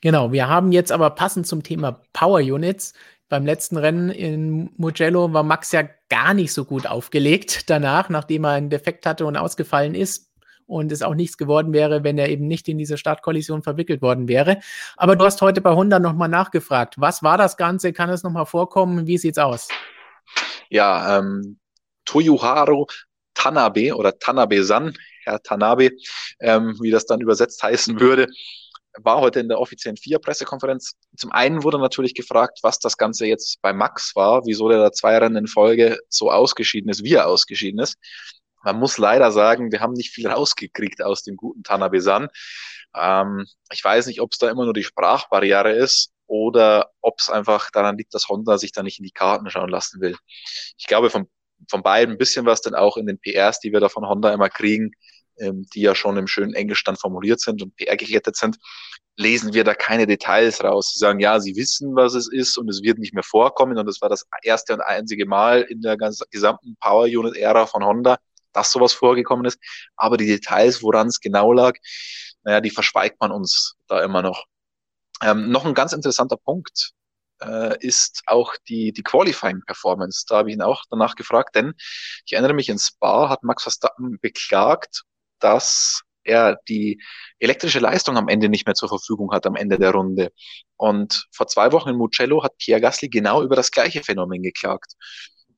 [0.00, 2.94] Genau, wir haben jetzt aber passend zum Thema Power Units.
[3.28, 8.44] Beim letzten Rennen in Mugello war Max ja gar nicht so gut aufgelegt danach, nachdem
[8.44, 10.30] er einen Defekt hatte und ausgefallen ist
[10.66, 14.28] und es auch nichts geworden wäre, wenn er eben nicht in diese Startkollision verwickelt worden
[14.28, 14.60] wäre.
[14.96, 16.94] Aber du hast heute bei Honda nochmal nachgefragt.
[16.98, 17.92] Was war das Ganze?
[17.92, 19.06] Kann es nochmal vorkommen?
[19.06, 19.68] Wie sieht's aus?
[20.70, 21.58] Ja, ähm,
[22.04, 22.86] Toyoharu
[23.34, 25.92] Tanabe oder Tanabe-san, Herr Tanabe,
[26.40, 28.26] ähm, wie das dann übersetzt heißen würde,
[29.00, 30.94] war heute in der offiziellen FIA-Pressekonferenz.
[31.16, 34.92] Zum einen wurde natürlich gefragt, was das Ganze jetzt bei Max war, wieso der da
[34.92, 37.96] zwei Rennen in Folge so ausgeschieden ist, wie er ausgeschieden ist
[38.64, 42.28] man muss leider sagen, wir haben nicht viel rausgekriegt aus dem guten Tanabesan.
[42.94, 47.30] Ähm, ich weiß nicht, ob es da immer nur die Sprachbarriere ist oder ob es
[47.30, 50.16] einfach daran liegt, dass Honda sich da nicht in die Karten schauen lassen will.
[50.76, 51.28] Ich glaube, von,
[51.70, 54.32] von beiden ein bisschen was denn auch in den PRs, die wir da von Honda
[54.32, 54.92] immer kriegen,
[55.38, 58.58] ähm, die ja schon im schönen Englisch dann formuliert sind und PR gekettet sind,
[59.16, 60.92] lesen wir da keine Details raus.
[60.92, 63.88] Sie sagen, ja, sie wissen, was es ist und es wird nicht mehr vorkommen und
[63.88, 68.18] es war das erste und einzige Mal in der gesamten Power Unit Ära von Honda,
[68.52, 69.58] dass sowas vorgekommen ist.
[69.96, 71.74] Aber die Details, woran es genau lag,
[72.44, 74.44] naja, die verschweigt man uns da immer noch.
[75.20, 76.92] Ähm, noch ein ganz interessanter Punkt
[77.42, 80.24] äh, ist auch die, die Qualifying Performance.
[80.28, 81.74] Da habe ich ihn auch danach gefragt, denn
[82.24, 85.02] ich erinnere mich, in Spa hat Max Verstappen beklagt,
[85.40, 87.00] dass er die
[87.38, 90.30] elektrische Leistung am Ende nicht mehr zur Verfügung hat, am Ende der Runde.
[90.76, 94.92] Und vor zwei Wochen in Mugello hat Pierre Gasly genau über das gleiche Phänomen geklagt.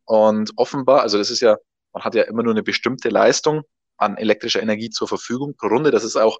[0.05, 1.57] Und offenbar, also das ist ja
[1.93, 3.63] man hat ja immer nur eine bestimmte Leistung
[4.01, 5.91] an elektrischer Energie zur Verfügung pro Runde.
[5.91, 6.39] Das ist auch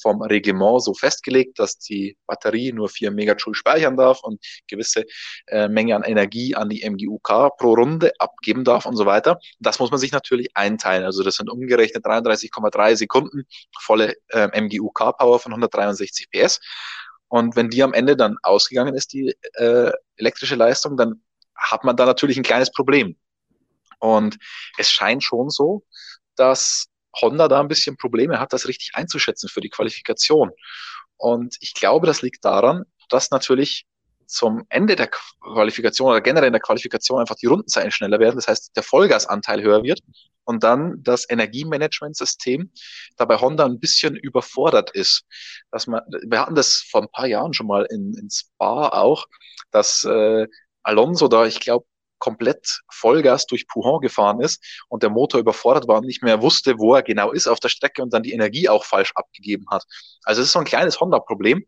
[0.00, 5.04] vom Reglement so festgelegt, dass die Batterie nur vier Megajoule speichern darf und gewisse
[5.46, 9.38] äh, Menge an Energie an die MGUK pro Runde abgeben darf und so weiter.
[9.60, 11.04] Das muss man sich natürlich einteilen.
[11.04, 13.44] Also das sind umgerechnet 33,3 Sekunden
[13.78, 16.60] volle äh, MGUK-Power von 163 PS.
[17.28, 21.22] Und wenn die am Ende dann ausgegangen ist, die äh, elektrische Leistung, dann
[21.54, 23.16] hat man da natürlich ein kleines Problem.
[23.98, 24.38] Und
[24.78, 25.84] es scheint schon so,
[26.34, 26.86] dass
[27.20, 30.50] Honda da ein bisschen Probleme hat, das richtig einzuschätzen für die Qualifikation.
[31.16, 33.86] Und ich glaube, das liegt daran, dass natürlich
[34.26, 38.36] zum Ende der Qualifikation oder generell in der Qualifikation einfach die Rundenzeiten schneller werden.
[38.36, 40.00] Das heißt, der Vollgasanteil höher wird
[40.44, 42.72] und dann das Energiemanagementsystem
[43.16, 45.24] da bei Honda ein bisschen überfordert ist.
[45.70, 49.26] Dass man, wir hatten das vor ein paar Jahren schon mal in, in Spa auch,
[49.70, 50.46] dass äh,
[50.82, 51.86] Alonso da, ich glaube,
[52.22, 56.78] komplett Vollgas durch Pujon gefahren ist und der Motor überfordert war und nicht mehr wusste,
[56.78, 59.82] wo er genau ist auf der Strecke und dann die Energie auch falsch abgegeben hat.
[60.22, 61.66] Also es ist so ein kleines Honda-Problem.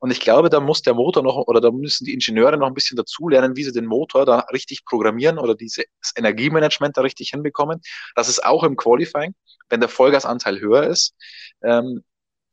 [0.00, 2.74] Und ich glaube, da muss der Motor noch oder da müssen die Ingenieure noch ein
[2.74, 5.84] bisschen dazulernen, wie sie den Motor da richtig programmieren oder dieses
[6.16, 7.80] Energiemanagement da richtig hinbekommen.
[8.16, 9.36] Das ist auch im Qualifying,
[9.68, 11.14] wenn der Vollgasanteil höher ist,
[11.62, 12.02] ähm,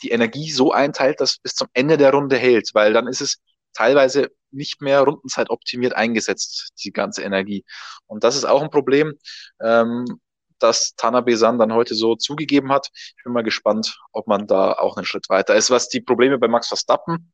[0.04, 3.40] die Energie so einteilt, dass bis zum Ende der Runde hält, weil dann ist es
[3.74, 7.66] teilweise nicht mehr Rundenzeit optimiert eingesetzt, die ganze Energie.
[8.08, 9.14] Und das ist auch ein Problem,
[9.62, 10.06] ähm,
[10.60, 12.90] das Tanabe-san dann heute so zugegeben hat.
[12.94, 15.70] Ich bin mal gespannt, ob man da auch einen Schritt weiter ist.
[15.70, 17.32] Was die Probleme bei Max Verstappen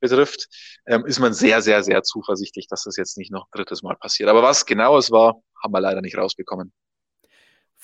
[0.00, 0.48] betrifft,
[0.86, 3.96] ähm, ist man sehr, sehr, sehr zuversichtlich, dass das jetzt nicht noch ein drittes Mal
[3.96, 4.28] passiert.
[4.28, 6.72] Aber was genau es war, haben wir leider nicht rausbekommen.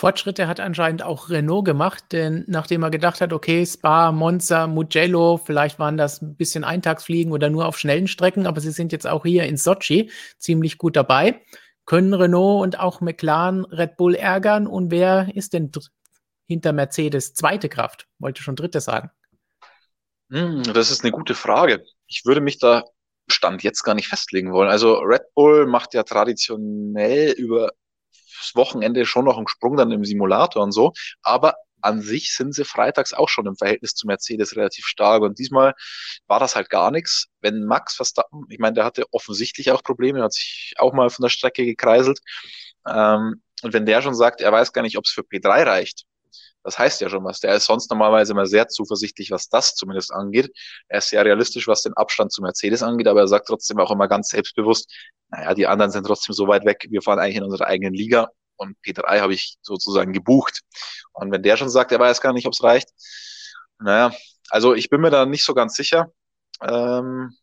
[0.01, 5.37] Fortschritte hat anscheinend auch Renault gemacht, denn nachdem er gedacht hat, okay, Spa, Monza, Mugello,
[5.37, 9.07] vielleicht waren das ein bisschen Eintagsfliegen oder nur auf schnellen Strecken, aber sie sind jetzt
[9.07, 11.43] auch hier in Sochi ziemlich gut dabei.
[11.85, 14.67] Können Renault und auch McLaren Red Bull ärgern?
[14.67, 15.71] Und wer ist denn
[16.47, 18.09] hinter Mercedes zweite Kraft?
[18.19, 19.11] Wollte schon dritte sagen.
[20.31, 21.85] Hm, das ist eine gute Frage.
[22.07, 22.85] Ich würde mich da
[23.29, 24.71] Stand jetzt gar nicht festlegen wollen.
[24.71, 27.73] Also Red Bull macht ja traditionell über
[28.41, 32.55] das Wochenende schon noch einen Sprung dann im Simulator und so, aber an sich sind
[32.55, 35.23] sie freitags auch schon im Verhältnis zu Mercedes relativ stark.
[35.23, 35.75] Und diesmal
[36.27, 37.29] war das halt gar nichts.
[37.41, 41.23] Wenn Max Verstappen, ich meine, der hatte offensichtlich auch Probleme, hat sich auch mal von
[41.23, 42.21] der Strecke gekreiselt.
[42.87, 46.05] Ähm, und wenn der schon sagt, er weiß gar nicht, ob es für P3 reicht,
[46.63, 47.41] das heißt ja schon was.
[47.41, 50.53] Der ist sonst normalerweise immer sehr zuversichtlich, was das zumindest angeht.
[50.89, 53.91] Er ist sehr realistisch, was den Abstand zu Mercedes angeht, aber er sagt trotzdem auch
[53.91, 54.93] immer ganz selbstbewusst,
[55.29, 58.31] naja, die anderen sind trotzdem so weit weg, wir fahren eigentlich in unserer eigenen Liga
[58.57, 60.61] und P3 habe ich sozusagen gebucht.
[61.13, 62.89] Und wenn der schon sagt, er weiß gar nicht, ob es reicht,
[63.79, 64.13] naja,
[64.51, 66.13] also ich bin mir da nicht so ganz sicher.
[66.63, 67.37] Ähm,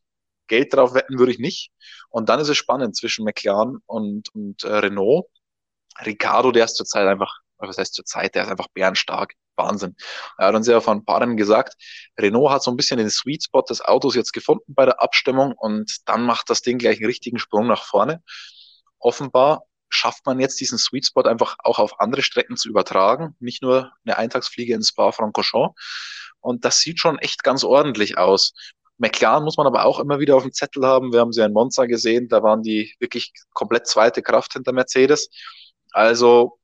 [0.47, 1.71] Geld drauf wetten würde ich nicht.
[2.09, 5.25] Und dann ist es spannend zwischen McLaren und, und äh, Renault.
[6.05, 9.33] Ricardo, der ist zurzeit einfach was heißt zur Zeit, der ist einfach bärenstark.
[9.57, 9.95] Wahnsinn.
[10.37, 11.75] Er hat uns ja von ein paar gesagt,
[12.19, 15.53] Renault hat so ein bisschen den Sweet Spot des Autos jetzt gefunden bei der Abstimmung
[15.53, 18.21] und dann macht das Ding gleich einen richtigen Sprung nach vorne.
[18.99, 23.61] Offenbar schafft man jetzt diesen Sweet Spot einfach auch auf andere Strecken zu übertragen, nicht
[23.61, 25.75] nur eine Eintagsfliege in Spa-Francorchamps.
[26.39, 28.53] Und das sieht schon echt ganz ordentlich aus.
[28.97, 31.13] McLaren muss man aber auch immer wieder auf dem Zettel haben.
[31.13, 35.29] Wir haben sie in Monza gesehen, da waren die wirklich komplett zweite Kraft hinter Mercedes.
[35.91, 36.59] Also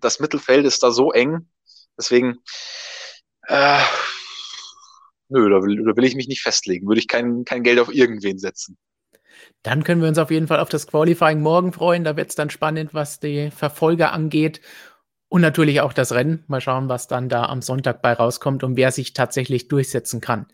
[0.00, 1.48] das Mittelfeld ist da so eng.
[1.96, 2.38] Deswegen,
[3.48, 3.80] äh,
[5.28, 6.86] nö, da will, da will ich mich nicht festlegen.
[6.86, 8.76] Würde ich kein, kein Geld auf irgendwen setzen.
[9.62, 12.04] Dann können wir uns auf jeden Fall auf das Qualifying morgen freuen.
[12.04, 14.60] Da wird es dann spannend, was die Verfolger angeht.
[15.28, 16.44] Und natürlich auch das Rennen.
[16.46, 20.46] Mal schauen, was dann da am Sonntag bei rauskommt und wer sich tatsächlich durchsetzen kann.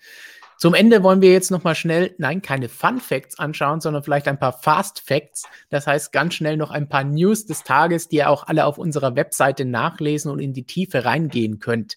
[0.59, 4.27] Zum Ende wollen wir jetzt noch mal schnell, nein, keine Fun Facts anschauen, sondern vielleicht
[4.27, 5.45] ein paar Fast Facts.
[5.71, 8.77] Das heißt, ganz schnell noch ein paar News des Tages, die ihr auch alle auf
[8.77, 11.97] unserer Webseite nachlesen und in die Tiefe reingehen könnt.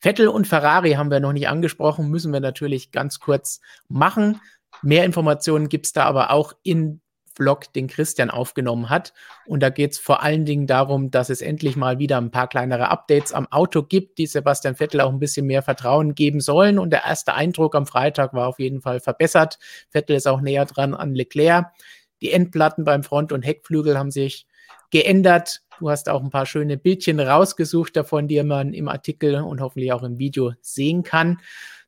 [0.00, 4.38] Vettel und Ferrari haben wir noch nicht angesprochen, müssen wir natürlich ganz kurz machen.
[4.82, 7.00] Mehr Informationen gibt es da aber auch in
[7.38, 9.14] Vlog, den Christian aufgenommen hat.
[9.46, 12.48] Und da geht es vor allen Dingen darum, dass es endlich mal wieder ein paar
[12.48, 16.78] kleinere Updates am Auto gibt, die Sebastian Vettel auch ein bisschen mehr Vertrauen geben sollen.
[16.78, 19.58] Und der erste Eindruck am Freitag war auf jeden Fall verbessert.
[19.90, 21.72] Vettel ist auch näher dran an Leclerc.
[22.20, 24.46] Die Endplatten beim Front- und Heckflügel haben sich
[24.90, 25.62] geändert.
[25.78, 29.92] Du hast auch ein paar schöne Bildchen rausgesucht davon, die man im Artikel und hoffentlich
[29.92, 31.38] auch im Video sehen kann.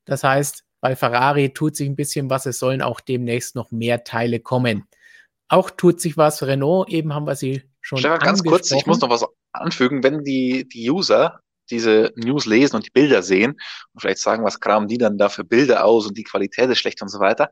[0.04, 2.46] Das heißt, bei Ferrari tut sich ein bisschen was.
[2.46, 4.84] Es sollen auch demnächst noch mehr Teile kommen.
[5.50, 6.44] Auch tut sich was.
[6.44, 7.98] Renault, eben haben wir sie schon.
[7.98, 10.04] Stefan, ganz kurz, ich muss noch was anfügen.
[10.04, 13.60] Wenn die, die User diese News lesen und die Bilder sehen
[13.92, 16.78] und vielleicht sagen, was kramen die dann da für Bilder aus und die Qualität ist
[16.78, 17.50] schlecht und so weiter,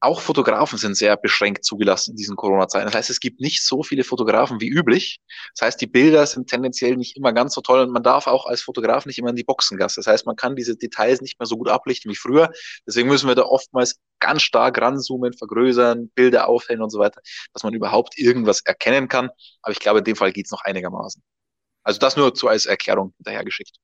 [0.00, 2.86] auch Fotografen sind sehr beschränkt zugelassen in diesen Corona-Zeiten.
[2.86, 5.20] Das heißt, es gibt nicht so viele Fotografen wie üblich.
[5.54, 8.46] Das heißt, die Bilder sind tendenziell nicht immer ganz so toll und man darf auch
[8.46, 10.00] als Fotograf nicht immer in die Boxengasse.
[10.00, 12.50] Das heißt, man kann diese Details nicht mehr so gut ablichten wie früher.
[12.86, 17.20] Deswegen müssen wir da oftmals ganz stark ranzoomen, vergrößern, Bilder aufhellen und so weiter,
[17.52, 19.30] dass man überhaupt irgendwas erkennen kann.
[19.62, 21.22] Aber ich glaube, in dem Fall geht's noch einigermaßen.
[21.82, 23.76] Also das nur so als Erklärung hinterhergeschickt.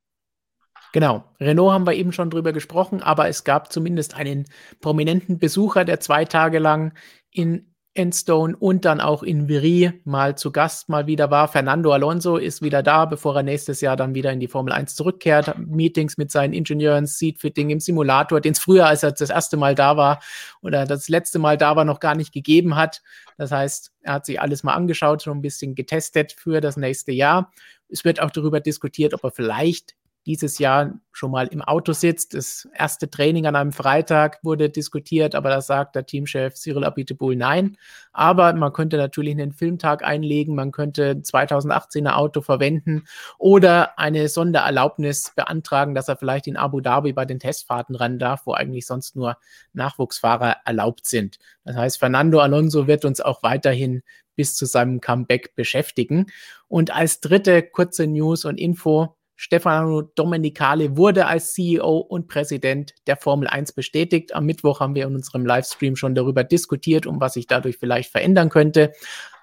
[0.94, 1.24] Genau.
[1.40, 4.44] Renault haben wir eben schon drüber gesprochen, aber es gab zumindest einen
[4.80, 6.94] prominenten Besucher, der zwei Tage lang
[7.32, 11.48] in Enstone und dann auch in Viry mal zu Gast mal wieder war.
[11.48, 14.94] Fernando Alonso ist wieder da, bevor er nächstes Jahr dann wieder in die Formel 1
[14.94, 15.58] zurückkehrt.
[15.58, 19.74] Meetings mit seinen Ingenieuren, Seatfitting im Simulator, den es früher, als er das erste Mal
[19.74, 20.22] da war
[20.62, 23.02] oder das letzte Mal da war, noch gar nicht gegeben hat.
[23.36, 27.10] Das heißt, er hat sich alles mal angeschaut, schon ein bisschen getestet für das nächste
[27.10, 27.50] Jahr.
[27.88, 32.34] Es wird auch darüber diskutiert, ob er vielleicht dieses Jahr schon mal im Auto sitzt.
[32.34, 37.36] Das erste Training an einem Freitag wurde diskutiert, aber da sagt der Teamchef Cyril Abiteboul
[37.36, 37.76] nein.
[38.12, 43.04] Aber man könnte natürlich einen Filmtag einlegen, man könnte 2018er Auto verwenden
[43.38, 48.46] oder eine Sondererlaubnis beantragen, dass er vielleicht in Abu Dhabi bei den Testfahrten ran darf,
[48.46, 49.36] wo eigentlich sonst nur
[49.72, 51.38] Nachwuchsfahrer erlaubt sind.
[51.64, 54.02] Das heißt, Fernando Alonso wird uns auch weiterhin
[54.36, 56.26] bis zu seinem Comeback beschäftigen.
[56.68, 63.16] Und als dritte kurze News und Info, Stefano Domenicali wurde als CEO und Präsident der
[63.16, 64.34] Formel 1 bestätigt.
[64.34, 68.12] Am Mittwoch haben wir in unserem Livestream schon darüber diskutiert, um was sich dadurch vielleicht
[68.12, 68.92] verändern könnte.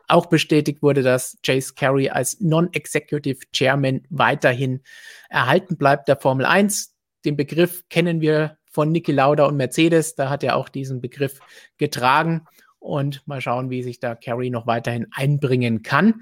[0.07, 4.81] Auch bestätigt wurde, dass Chase Carey als Non-Executive Chairman weiterhin
[5.29, 6.95] erhalten bleibt der Formel 1.
[7.23, 10.15] Den Begriff kennen wir von Niki Lauda und Mercedes.
[10.15, 11.39] Da hat er auch diesen Begriff
[11.77, 12.45] getragen.
[12.79, 16.21] Und mal schauen, wie sich da Carey noch weiterhin einbringen kann.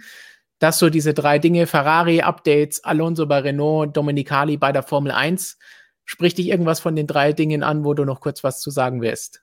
[0.60, 5.58] Das so diese drei Dinge, Ferrari-Updates, Alonso bei Renault, Dominicali bei der Formel 1.
[6.04, 9.02] Spricht dich irgendwas von den drei Dingen an, wo du noch kurz was zu sagen
[9.02, 9.42] wirst?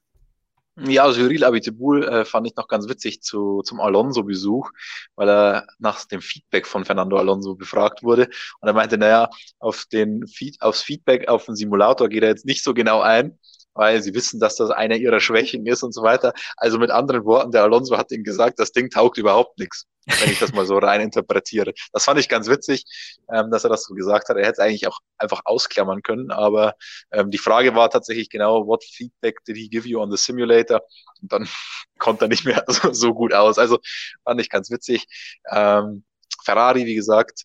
[0.79, 4.71] Ja, also Cyril Abiteboul äh, fand ich noch ganz witzig zu, zum Alonso-Besuch,
[5.15, 8.29] weil er nach dem Feedback von Fernando Alonso befragt wurde.
[8.61, 12.45] Und er meinte, naja, auf den Feed, aufs Feedback auf den Simulator geht er jetzt
[12.45, 13.39] nicht so genau ein,
[13.77, 16.33] weil sie wissen, dass das eine ihrer Schwächen ist und so weiter.
[16.57, 20.31] Also mit anderen Worten, der Alonso hat ihm gesagt, das Ding taugt überhaupt nichts, wenn
[20.31, 21.73] ich das mal so rein interpretiere.
[21.93, 22.85] Das fand ich ganz witzig,
[23.33, 24.37] ähm, dass er das so gesagt hat.
[24.37, 26.75] Er hätte es eigentlich auch einfach ausklammern können, aber
[27.13, 30.81] ähm, die Frage war tatsächlich genau, what feedback did he give you on the simulator?
[31.23, 31.49] Und dann
[31.99, 33.59] konnte er nicht mehr so, so gut aus.
[33.59, 33.79] Also
[34.25, 35.07] fand ich ganz witzig.
[35.51, 36.05] Ähm,
[36.45, 37.45] Ferrari, wie gesagt,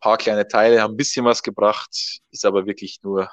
[0.00, 3.28] paar kleine Teile haben ein bisschen was gebracht, ist aber wirklich nur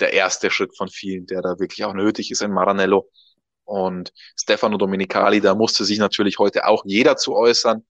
[0.00, 3.08] der erste Schritt von vielen, der da wirklich auch nötig ist in Maranello.
[3.64, 7.84] Und Stefano Domenicali, da musste sich natürlich heute auch jeder zu äußern,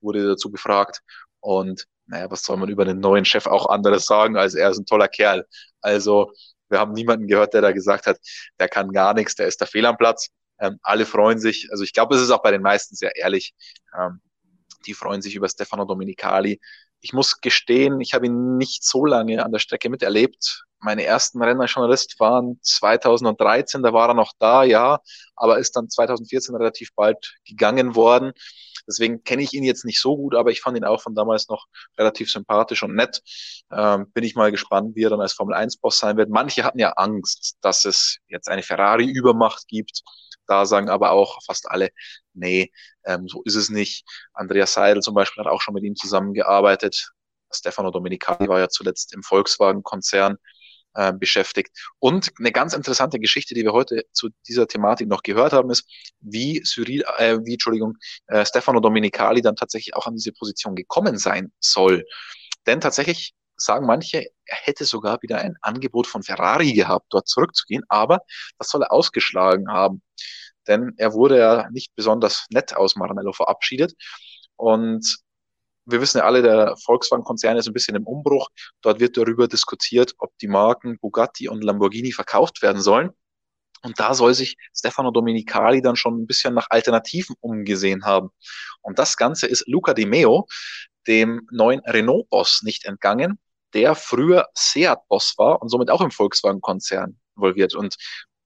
[0.00, 1.00] wurde dazu befragt.
[1.40, 4.78] Und naja, was soll man über den neuen Chef auch anderes sagen, als er ist
[4.78, 5.46] ein toller Kerl.
[5.80, 6.32] Also
[6.68, 8.18] wir haben niemanden gehört, der da gesagt hat,
[8.58, 10.28] der kann gar nichts, der ist da fehl am Platz.
[10.60, 11.68] Ähm, alle freuen sich.
[11.70, 13.54] Also ich glaube, es ist auch bei den meisten sehr ehrlich.
[13.98, 14.20] Ähm,
[14.86, 16.60] die freuen sich über Stefano Domenicali.
[17.04, 21.42] Ich muss gestehen, ich habe ihn nicht so lange an der Strecke miterlebt meine ersten
[21.42, 25.00] Rennen als Journalist waren 2013, da war er noch da, ja,
[25.34, 28.32] aber ist dann 2014 relativ bald gegangen worden.
[28.86, 31.48] Deswegen kenne ich ihn jetzt nicht so gut, aber ich fand ihn auch von damals
[31.48, 31.66] noch
[31.98, 33.22] relativ sympathisch und nett.
[33.72, 36.28] Ähm, bin ich mal gespannt, wie er dann als Formel 1-Boss sein wird.
[36.28, 40.02] Manche hatten ja Angst, dass es jetzt eine Ferrari-Übermacht gibt.
[40.46, 41.90] Da sagen aber auch fast alle,
[42.32, 42.70] nee,
[43.04, 44.04] ähm, so ist es nicht.
[44.32, 47.12] Andreas Seidel zum Beispiel hat auch schon mit ihm zusammengearbeitet.
[47.52, 50.36] Stefano Domenicali war ja zuletzt im Volkswagen-Konzern
[50.94, 51.76] äh, beschäftigt.
[51.98, 55.88] Und eine ganz interessante Geschichte, die wir heute zu dieser Thematik noch gehört haben, ist,
[56.20, 61.18] wie Cyril, äh, wie, Entschuldigung, äh, Stefano Domenicali dann tatsächlich auch an diese Position gekommen
[61.18, 62.04] sein soll.
[62.66, 67.84] Denn tatsächlich sagen manche, er hätte sogar wieder ein Angebot von Ferrari gehabt, dort zurückzugehen,
[67.88, 68.20] aber
[68.58, 70.02] das soll er ausgeschlagen haben.
[70.66, 73.94] Denn er wurde ja nicht besonders nett aus Maranello verabschiedet.
[74.56, 75.18] Und
[75.86, 78.48] wir wissen ja alle, der Volkswagen-Konzern ist ein bisschen im Umbruch.
[78.80, 83.10] Dort wird darüber diskutiert, ob die Marken Bugatti und Lamborghini verkauft werden sollen.
[83.82, 88.30] Und da soll sich Stefano Domenicali dann schon ein bisschen nach Alternativen umgesehen haben.
[88.80, 90.46] Und das Ganze ist Luca Di Meo,
[91.06, 93.38] dem neuen Renault-Boss, nicht entgangen,
[93.74, 97.74] der früher Seat-Boss war und somit auch im Volkswagen-Konzern involviert.
[97.74, 97.96] Und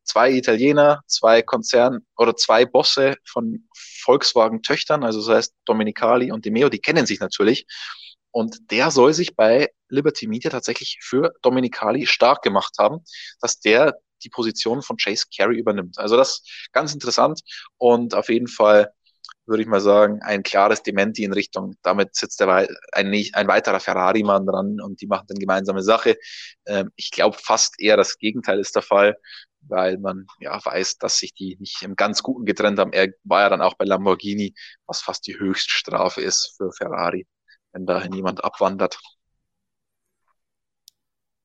[0.05, 3.69] zwei Italiener, zwei Konzern oder zwei Bosse von
[4.03, 7.67] Volkswagen-Töchtern, also das heißt Domenicali und Di Meo, die kennen sich natürlich.
[8.31, 13.01] Und der soll sich bei Liberty Media tatsächlich für Domenicali stark gemacht haben,
[13.41, 15.99] dass der die Position von Chase Carey übernimmt.
[15.99, 17.41] Also das ganz interessant
[17.77, 18.93] und auf jeden Fall
[19.49, 23.81] würde ich mal sagen, ein klares Dementi in Richtung, damit sitzt der, ein, ein weiterer
[23.81, 26.17] Ferrari-Mann dran und die machen dann gemeinsame Sache.
[26.67, 29.17] Ähm, ich glaube fast eher das Gegenteil ist der Fall
[29.63, 32.93] weil man ja weiß, dass sich die nicht im ganz Guten getrennt haben.
[32.93, 34.55] Er war ja dann auch bei Lamborghini,
[34.87, 37.27] was fast die Höchststrafe ist für Ferrari,
[37.73, 38.99] wenn dahin jemand abwandert.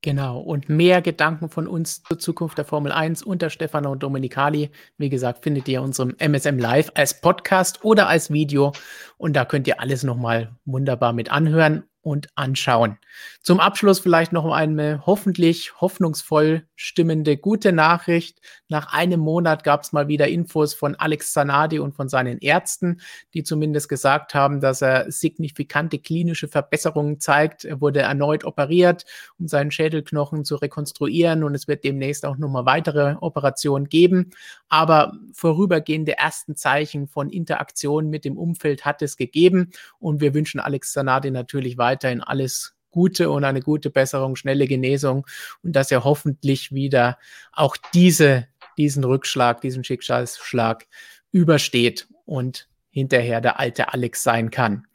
[0.03, 4.69] Genau, und mehr Gedanken von uns zur Zukunft der Formel 1 unter Stefano Domenicali.
[4.97, 8.73] Wie gesagt, findet ihr unserem MSM Live als Podcast oder als Video.
[9.15, 12.97] Und da könnt ihr alles nochmal wunderbar mit anhören und anschauen.
[13.41, 18.41] Zum Abschluss vielleicht noch eine hoffentlich hoffnungsvoll stimmende gute Nachricht.
[18.67, 22.99] Nach einem Monat gab es mal wieder Infos von Alex Zanardi und von seinen Ärzten,
[23.33, 27.63] die zumindest gesagt haben, dass er signifikante klinische Verbesserungen zeigt.
[27.63, 29.05] Er wurde erneut operiert,
[29.39, 34.31] um seinen Schädelknochen zu rekonstruieren und es wird demnächst auch nochmal weitere Operationen geben.
[34.67, 40.59] Aber vorübergehende ersten Zeichen von Interaktion mit dem Umfeld hat es gegeben und wir wünschen
[40.59, 45.25] Alex Zanardi natürlich weiter weiterhin alles Gute und eine gute Besserung, schnelle Genesung
[45.63, 47.17] und dass er hoffentlich wieder
[47.51, 50.85] auch diese, diesen Rückschlag, diesen Schicksalsschlag
[51.31, 54.85] übersteht und hinterher der alte Alex sein kann.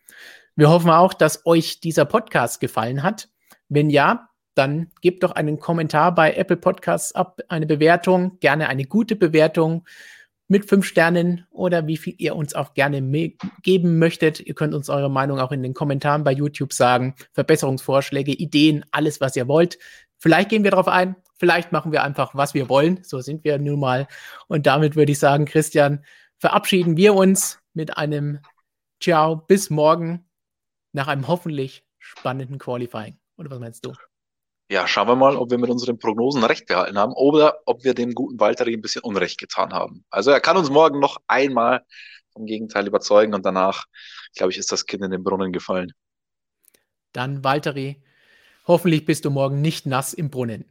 [0.55, 3.28] Wir hoffen auch, dass euch dieser Podcast gefallen hat.
[3.68, 8.84] Wenn ja, dann gebt doch einen Kommentar bei Apple Podcasts ab, eine Bewertung, gerne eine
[8.84, 9.86] gute Bewertung
[10.49, 13.03] mit fünf Sternen oder wie viel ihr uns auch gerne
[13.62, 14.40] geben möchtet.
[14.40, 17.14] Ihr könnt uns eure Meinung auch in den Kommentaren bei YouTube sagen.
[17.32, 19.78] Verbesserungsvorschläge, Ideen, alles, was ihr wollt.
[20.18, 23.05] Vielleicht gehen wir darauf ein, vielleicht machen wir einfach, was wir wollen.
[23.05, 24.09] So sind wir nun mal.
[24.49, 26.05] Und damit würde ich sagen, Christian,
[26.38, 28.40] verabschieden wir uns mit einem
[29.01, 30.26] Ciao, bis morgen
[30.92, 33.18] nach einem hoffentlich spannenden Qualifying.
[33.36, 34.07] Oder was meinst du?
[34.71, 37.95] Ja, schauen wir mal, ob wir mit unseren Prognosen recht behalten haben oder ob wir
[37.95, 40.05] dem guten Walteri ein bisschen Unrecht getan haben.
[40.11, 41.87] Also er kann uns morgen noch einmal
[42.33, 43.87] vom Gegenteil überzeugen und danach,
[44.37, 45.93] glaube ich, ist das Kind in den Brunnen gefallen.
[47.12, 48.03] Dann, Walteri,
[48.66, 50.66] hoffentlich bist du morgen nicht nass im Brunnen.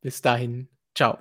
[0.00, 1.18] Bis dahin, ciao.